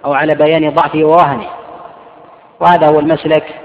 أو 0.05 0.13
على 0.13 0.35
بيان 0.35 0.69
ضعفه 0.69 1.03
ووهنه. 1.03 1.49
وهذا 2.59 2.87
هو 2.87 2.99
المسلك 2.99 3.55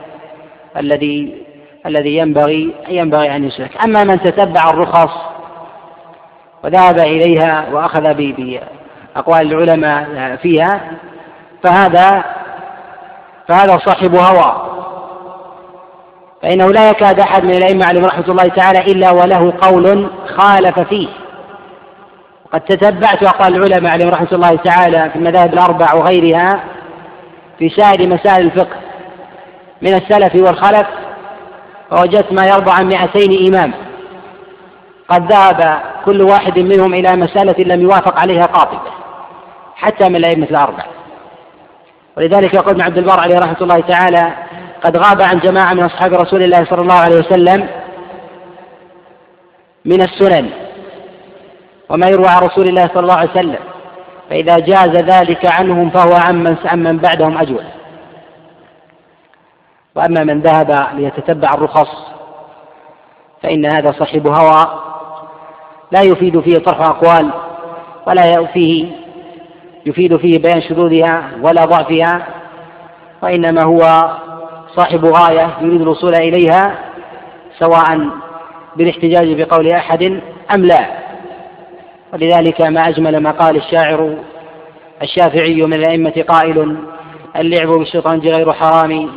الذي 0.76 1.42
الذي 1.86 2.16
ينبغي 2.16 2.74
ينبغي 2.88 3.36
أن 3.36 3.44
يسلك. 3.44 3.84
أما 3.84 4.04
من 4.04 4.20
تتبع 4.20 4.70
الرخص 4.70 5.12
وذهب 6.64 6.98
إليها 6.98 7.66
وأخذ 7.72 8.14
بأقوال 8.14 9.52
العلماء 9.52 10.36
فيها 10.36 10.80
فهذا 11.64 12.24
فهذا 13.48 13.78
صاحب 13.78 14.14
هوى. 14.14 14.66
فإنه 16.42 16.66
لا 16.72 16.90
يكاد 16.90 17.20
أحد 17.20 17.44
من 17.44 17.54
الأئمة 17.54 17.86
عليهم 17.86 18.04
رحمة 18.04 18.28
الله 18.28 18.48
تعالى 18.48 18.78
إلا 18.78 19.10
وله 19.10 19.52
قول 19.60 20.10
خالف 20.38 20.80
فيه. 20.80 21.08
وقد 22.44 22.60
تتبعت 22.60 23.22
أقوال 23.22 23.56
العلماء 23.56 23.92
عليهم 23.92 24.08
رحمة 24.08 24.32
الله 24.32 24.56
تعالى 24.56 25.10
في 25.10 25.16
المذاهب 25.16 25.54
الأربع 25.54 25.94
وغيرها 25.94 26.64
في 27.58 27.68
سائر 27.68 28.08
مسائل 28.08 28.46
الفقه 28.46 28.76
من 29.82 29.94
السلف 29.94 30.34
والخلف 30.34 30.86
فوجدت 31.90 32.32
ما 32.32 32.46
يرضى 32.46 32.70
عن 32.70 32.86
مئتين 32.86 33.54
إمام. 33.54 33.72
قد 35.08 35.32
ذهب 35.32 35.82
كل 36.04 36.22
واحد 36.22 36.58
منهم 36.58 36.94
إلى 36.94 37.16
مسألة 37.16 37.64
لم 37.74 37.80
يوافق 37.80 38.20
عليها 38.20 38.42
قاطبة 38.42 38.90
حتى 39.76 40.08
من 40.08 40.16
الأئمة 40.16 40.46
الأربع. 40.50 40.84
ولذلك 42.16 42.54
يقول 42.54 42.70
ابن 42.70 42.80
عبد 42.80 42.98
البر 42.98 43.20
عليه 43.20 43.38
رحمة 43.38 43.56
الله 43.60 43.80
تعالى 43.80 44.32
قد 44.84 44.96
غاب 44.96 45.22
عن 45.22 45.38
جماعة 45.38 45.74
من 45.74 45.82
أصحاب 45.82 46.14
رسول 46.14 46.42
الله 46.42 46.64
صلى 46.64 46.82
الله 46.82 46.94
عليه 46.94 47.16
وسلم 47.16 47.68
من 49.84 50.02
السنن 50.02 50.50
وما 51.88 52.08
يروى 52.08 52.28
عن 52.28 52.42
رسول 52.42 52.68
الله 52.68 52.86
صلى 52.86 53.00
الله 53.00 53.14
عليه 53.14 53.30
وسلم 53.30 53.58
فإذا 54.30 54.58
جاز 54.58 54.96
ذلك 54.96 55.46
عنهم 55.46 55.90
فهو 55.90 56.14
عمن 56.14 56.56
عمن 56.64 56.96
بعدهم 56.96 57.38
أجود. 57.38 57.64
وأما 59.94 60.24
من 60.24 60.40
ذهب 60.40 60.86
ليتتبع 60.94 61.48
الرخص 61.54 62.10
فإن 63.42 63.66
هذا 63.66 63.92
صاحب 63.98 64.26
هوى 64.26 64.80
لا 65.92 66.02
يفيد 66.02 66.40
فيه 66.40 66.54
طرح 66.54 66.80
أقوال 66.80 67.30
ولا 68.06 68.46
فيه 68.46 68.86
يفيد 69.86 70.16
فيه 70.16 70.38
بيان 70.38 70.62
شذوذها 70.62 71.30
ولا 71.42 71.64
ضعفها 71.64 72.26
وإنما 73.22 73.64
هو 73.64 74.10
صاحب 74.76 75.04
غاية 75.04 75.50
يريد 75.60 75.80
الوصول 75.80 76.14
إليها 76.14 76.78
سواء 77.58 78.08
بالاحتجاج 78.76 79.42
بقول 79.42 79.68
أحد 79.72 80.20
أم 80.54 80.64
لا. 80.64 80.86
ولذلك 82.12 82.60
ما 82.60 82.88
أجمل 82.88 83.22
ما 83.22 83.30
قال 83.30 83.56
الشاعر 83.56 84.16
الشافعي 85.02 85.62
من 85.62 85.74
الأئمة 85.74 86.24
قائل 86.28 86.76
اللعب 87.36 87.68
بالشطرنج 87.68 88.28
غير 88.28 88.52
حرام. 88.52 89.10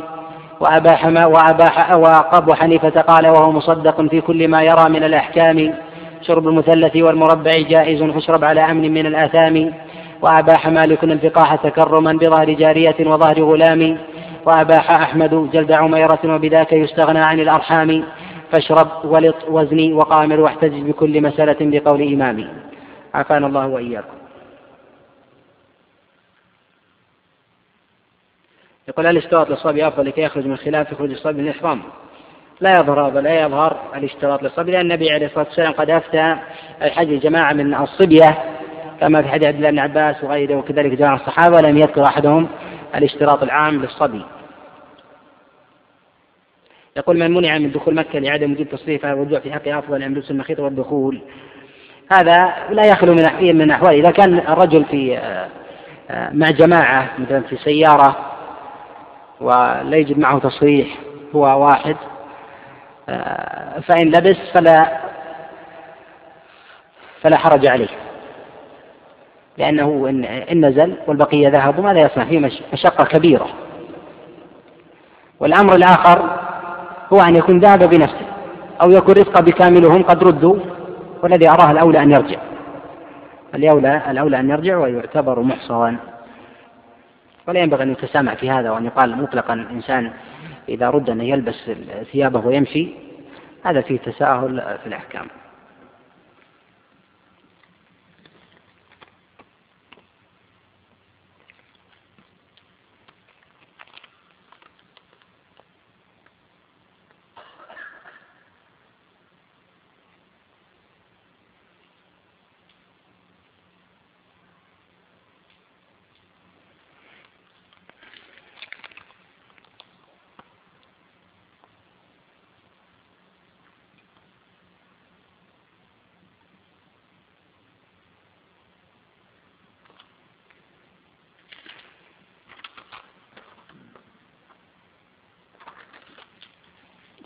وأباح 0.60 1.06
ما 1.06 1.26
وأباح 1.26 1.94
وأبو 1.94 2.54
حنيفة 2.54 3.00
قال 3.00 3.26
وهو 3.26 3.52
مصدق 3.52 4.02
في 4.02 4.20
كل 4.20 4.48
ما 4.48 4.62
يرى 4.62 4.88
من 4.88 5.04
الأحكام. 5.04 5.74
شرب 6.22 6.48
المثلث 6.48 6.96
والمربع 6.96 7.52
جائز 7.68 8.02
فاشرب 8.02 8.44
على 8.44 8.60
أمن 8.60 8.94
من 8.94 9.06
الآثام. 9.06 9.72
وأباح 10.22 10.68
مالك 10.68 11.04
الفقاح 11.04 11.54
تكرما 11.54 12.12
بظهر 12.12 12.50
جارية 12.52 12.96
وظهر 13.00 13.42
غلام. 13.42 13.98
وأباح 14.46 14.90
أحمد 14.90 15.50
جلد 15.52 15.72
عميرة 15.72 16.20
وبذاك 16.24 16.72
يستغنى 16.72 17.18
عن 17.18 17.40
الأرحام. 17.40 18.04
فاشرب 18.52 18.88
ولط 19.04 19.36
وزني 19.48 19.92
وقامر 19.92 20.40
واحتج 20.40 20.80
بكل 20.80 21.22
مسألة 21.22 21.56
بقول 21.60 22.12
إمامي. 22.12 22.48
عافانا 23.14 23.46
الله 23.46 23.66
وإياكم. 23.66 24.13
يقول 28.88 29.06
هل 29.06 29.16
اشتراط 29.16 29.50
للصبي 29.50 29.88
أفضل 29.88 30.06
لكي 30.06 30.20
يخرج 30.20 30.46
من 30.46 30.56
خلاف 30.56 30.92
يخرج 30.92 31.10
الصبي 31.10 31.42
من 31.42 31.48
الإحرام؟ 31.48 31.82
لا 32.60 32.70
يظهر 32.70 33.08
هذا 33.08 33.20
لا 33.20 33.42
يظهر 33.42 33.76
الاشتراط 33.96 34.42
للصبي 34.42 34.72
لأن 34.72 34.80
النبي 34.80 35.10
عليه 35.10 35.26
الصلاة 35.26 35.46
والسلام 35.46 35.72
قد 35.72 35.90
أفتى 35.90 36.36
الحج 36.82 37.20
جماعة 37.20 37.52
من 37.52 37.74
الصبية 37.74 38.38
كما 39.00 39.22
في 39.22 39.28
حديث 39.28 39.48
عبد 39.48 39.56
الله 39.56 39.70
بن 39.70 39.78
عباس 39.78 40.24
وغيره 40.24 40.54
وكذلك 40.54 40.92
جماعة 40.92 41.16
الصحابة 41.16 41.56
ولم 41.56 41.78
يذكر 41.78 42.04
أحدهم 42.04 42.48
الاشتراط 42.94 43.42
العام 43.42 43.82
للصبي. 43.82 44.24
يقول 46.96 47.18
من 47.18 47.30
منع 47.30 47.58
من 47.58 47.72
دخول 47.72 47.94
مكة 47.94 48.18
لعدم 48.18 48.52
وجود 48.52 48.66
تصريف 48.66 49.02
فهذا 49.02 49.14
الرجوع 49.14 49.38
في 49.38 49.52
حقه 49.52 49.78
أفضل 49.78 50.08
من 50.08 50.14
لبس 50.14 50.30
المخيط 50.30 50.60
والدخول. 50.60 51.20
هذا 52.12 52.54
لا 52.70 52.86
يخلو 52.86 53.14
من 53.14 53.24
من 53.40 53.62
الأحوال 53.62 53.94
إذا 53.94 54.10
كان 54.10 54.38
الرجل 54.38 54.84
في 54.84 55.18
آه، 55.18 55.48
آه، 56.10 56.30
مع 56.32 56.50
جماعة 56.50 57.10
مثلا 57.18 57.40
في 57.40 57.56
سيارة 57.56 58.34
ولا 59.44 59.96
يجد 59.96 60.18
معه 60.18 60.38
تصريح 60.38 60.98
هو 61.34 61.66
واحد. 61.66 61.96
آه، 63.08 63.80
فإن 63.80 64.06
لبس 64.06 64.36
فلا 64.54 65.00
فلا 67.20 67.36
حرج 67.36 67.66
عليه. 67.66 67.88
لأنه 69.58 70.06
إن, 70.08 70.24
إن 70.24 70.66
نزل 70.66 70.94
والبقية 71.06 71.48
ذهبوا 71.48 71.84
ماذا 71.84 72.00
يصنع 72.00 72.24
فيه 72.24 72.50
مشقة 72.72 73.04
كبيرة. 73.04 73.48
والأمر 75.40 75.74
الآخر 75.74 76.38
هو 77.12 77.20
أن 77.20 77.36
يكون 77.36 77.60
ذهب 77.60 77.90
بنفسه 77.90 78.26
أو 78.82 78.90
يكون 78.90 79.14
رفقة 79.14 79.42
بكاملهم 79.42 80.02
قد 80.02 80.24
ردوا 80.24 80.56
والذي 81.22 81.48
أراه 81.48 81.70
الأولى 81.70 82.02
أن 82.02 82.10
يرجع. 82.10 82.38
الأولى 83.54 84.02
الأولى 84.10 84.40
أن 84.40 84.50
يرجع 84.50 84.76
ويعتبر 84.78 85.40
محصرا 85.40 85.96
ولا 87.46 87.60
ينبغي 87.60 87.82
أن 87.82 87.92
يتسامع 87.92 88.34
في 88.34 88.50
هذا 88.50 88.70
وأن 88.70 88.84
يقال 88.84 89.16
مطلقا 89.16 89.54
الإنسان 89.54 90.12
إذا 90.68 90.90
رد 90.90 91.10
أن 91.10 91.20
يلبس 91.20 91.70
ثيابه 92.12 92.46
ويمشي 92.46 92.88
هذا 93.64 93.80
فيه 93.80 93.98
تساهل 93.98 94.78
في 94.82 94.86
الأحكام. 94.86 95.26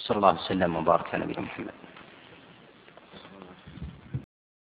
صلى 0.08 0.16
الله 0.16 0.28
وسلم 0.40 0.76
وبارك 0.76 1.14
على 1.14 1.24
نبينا 1.24 1.40
محمد. 1.40 1.87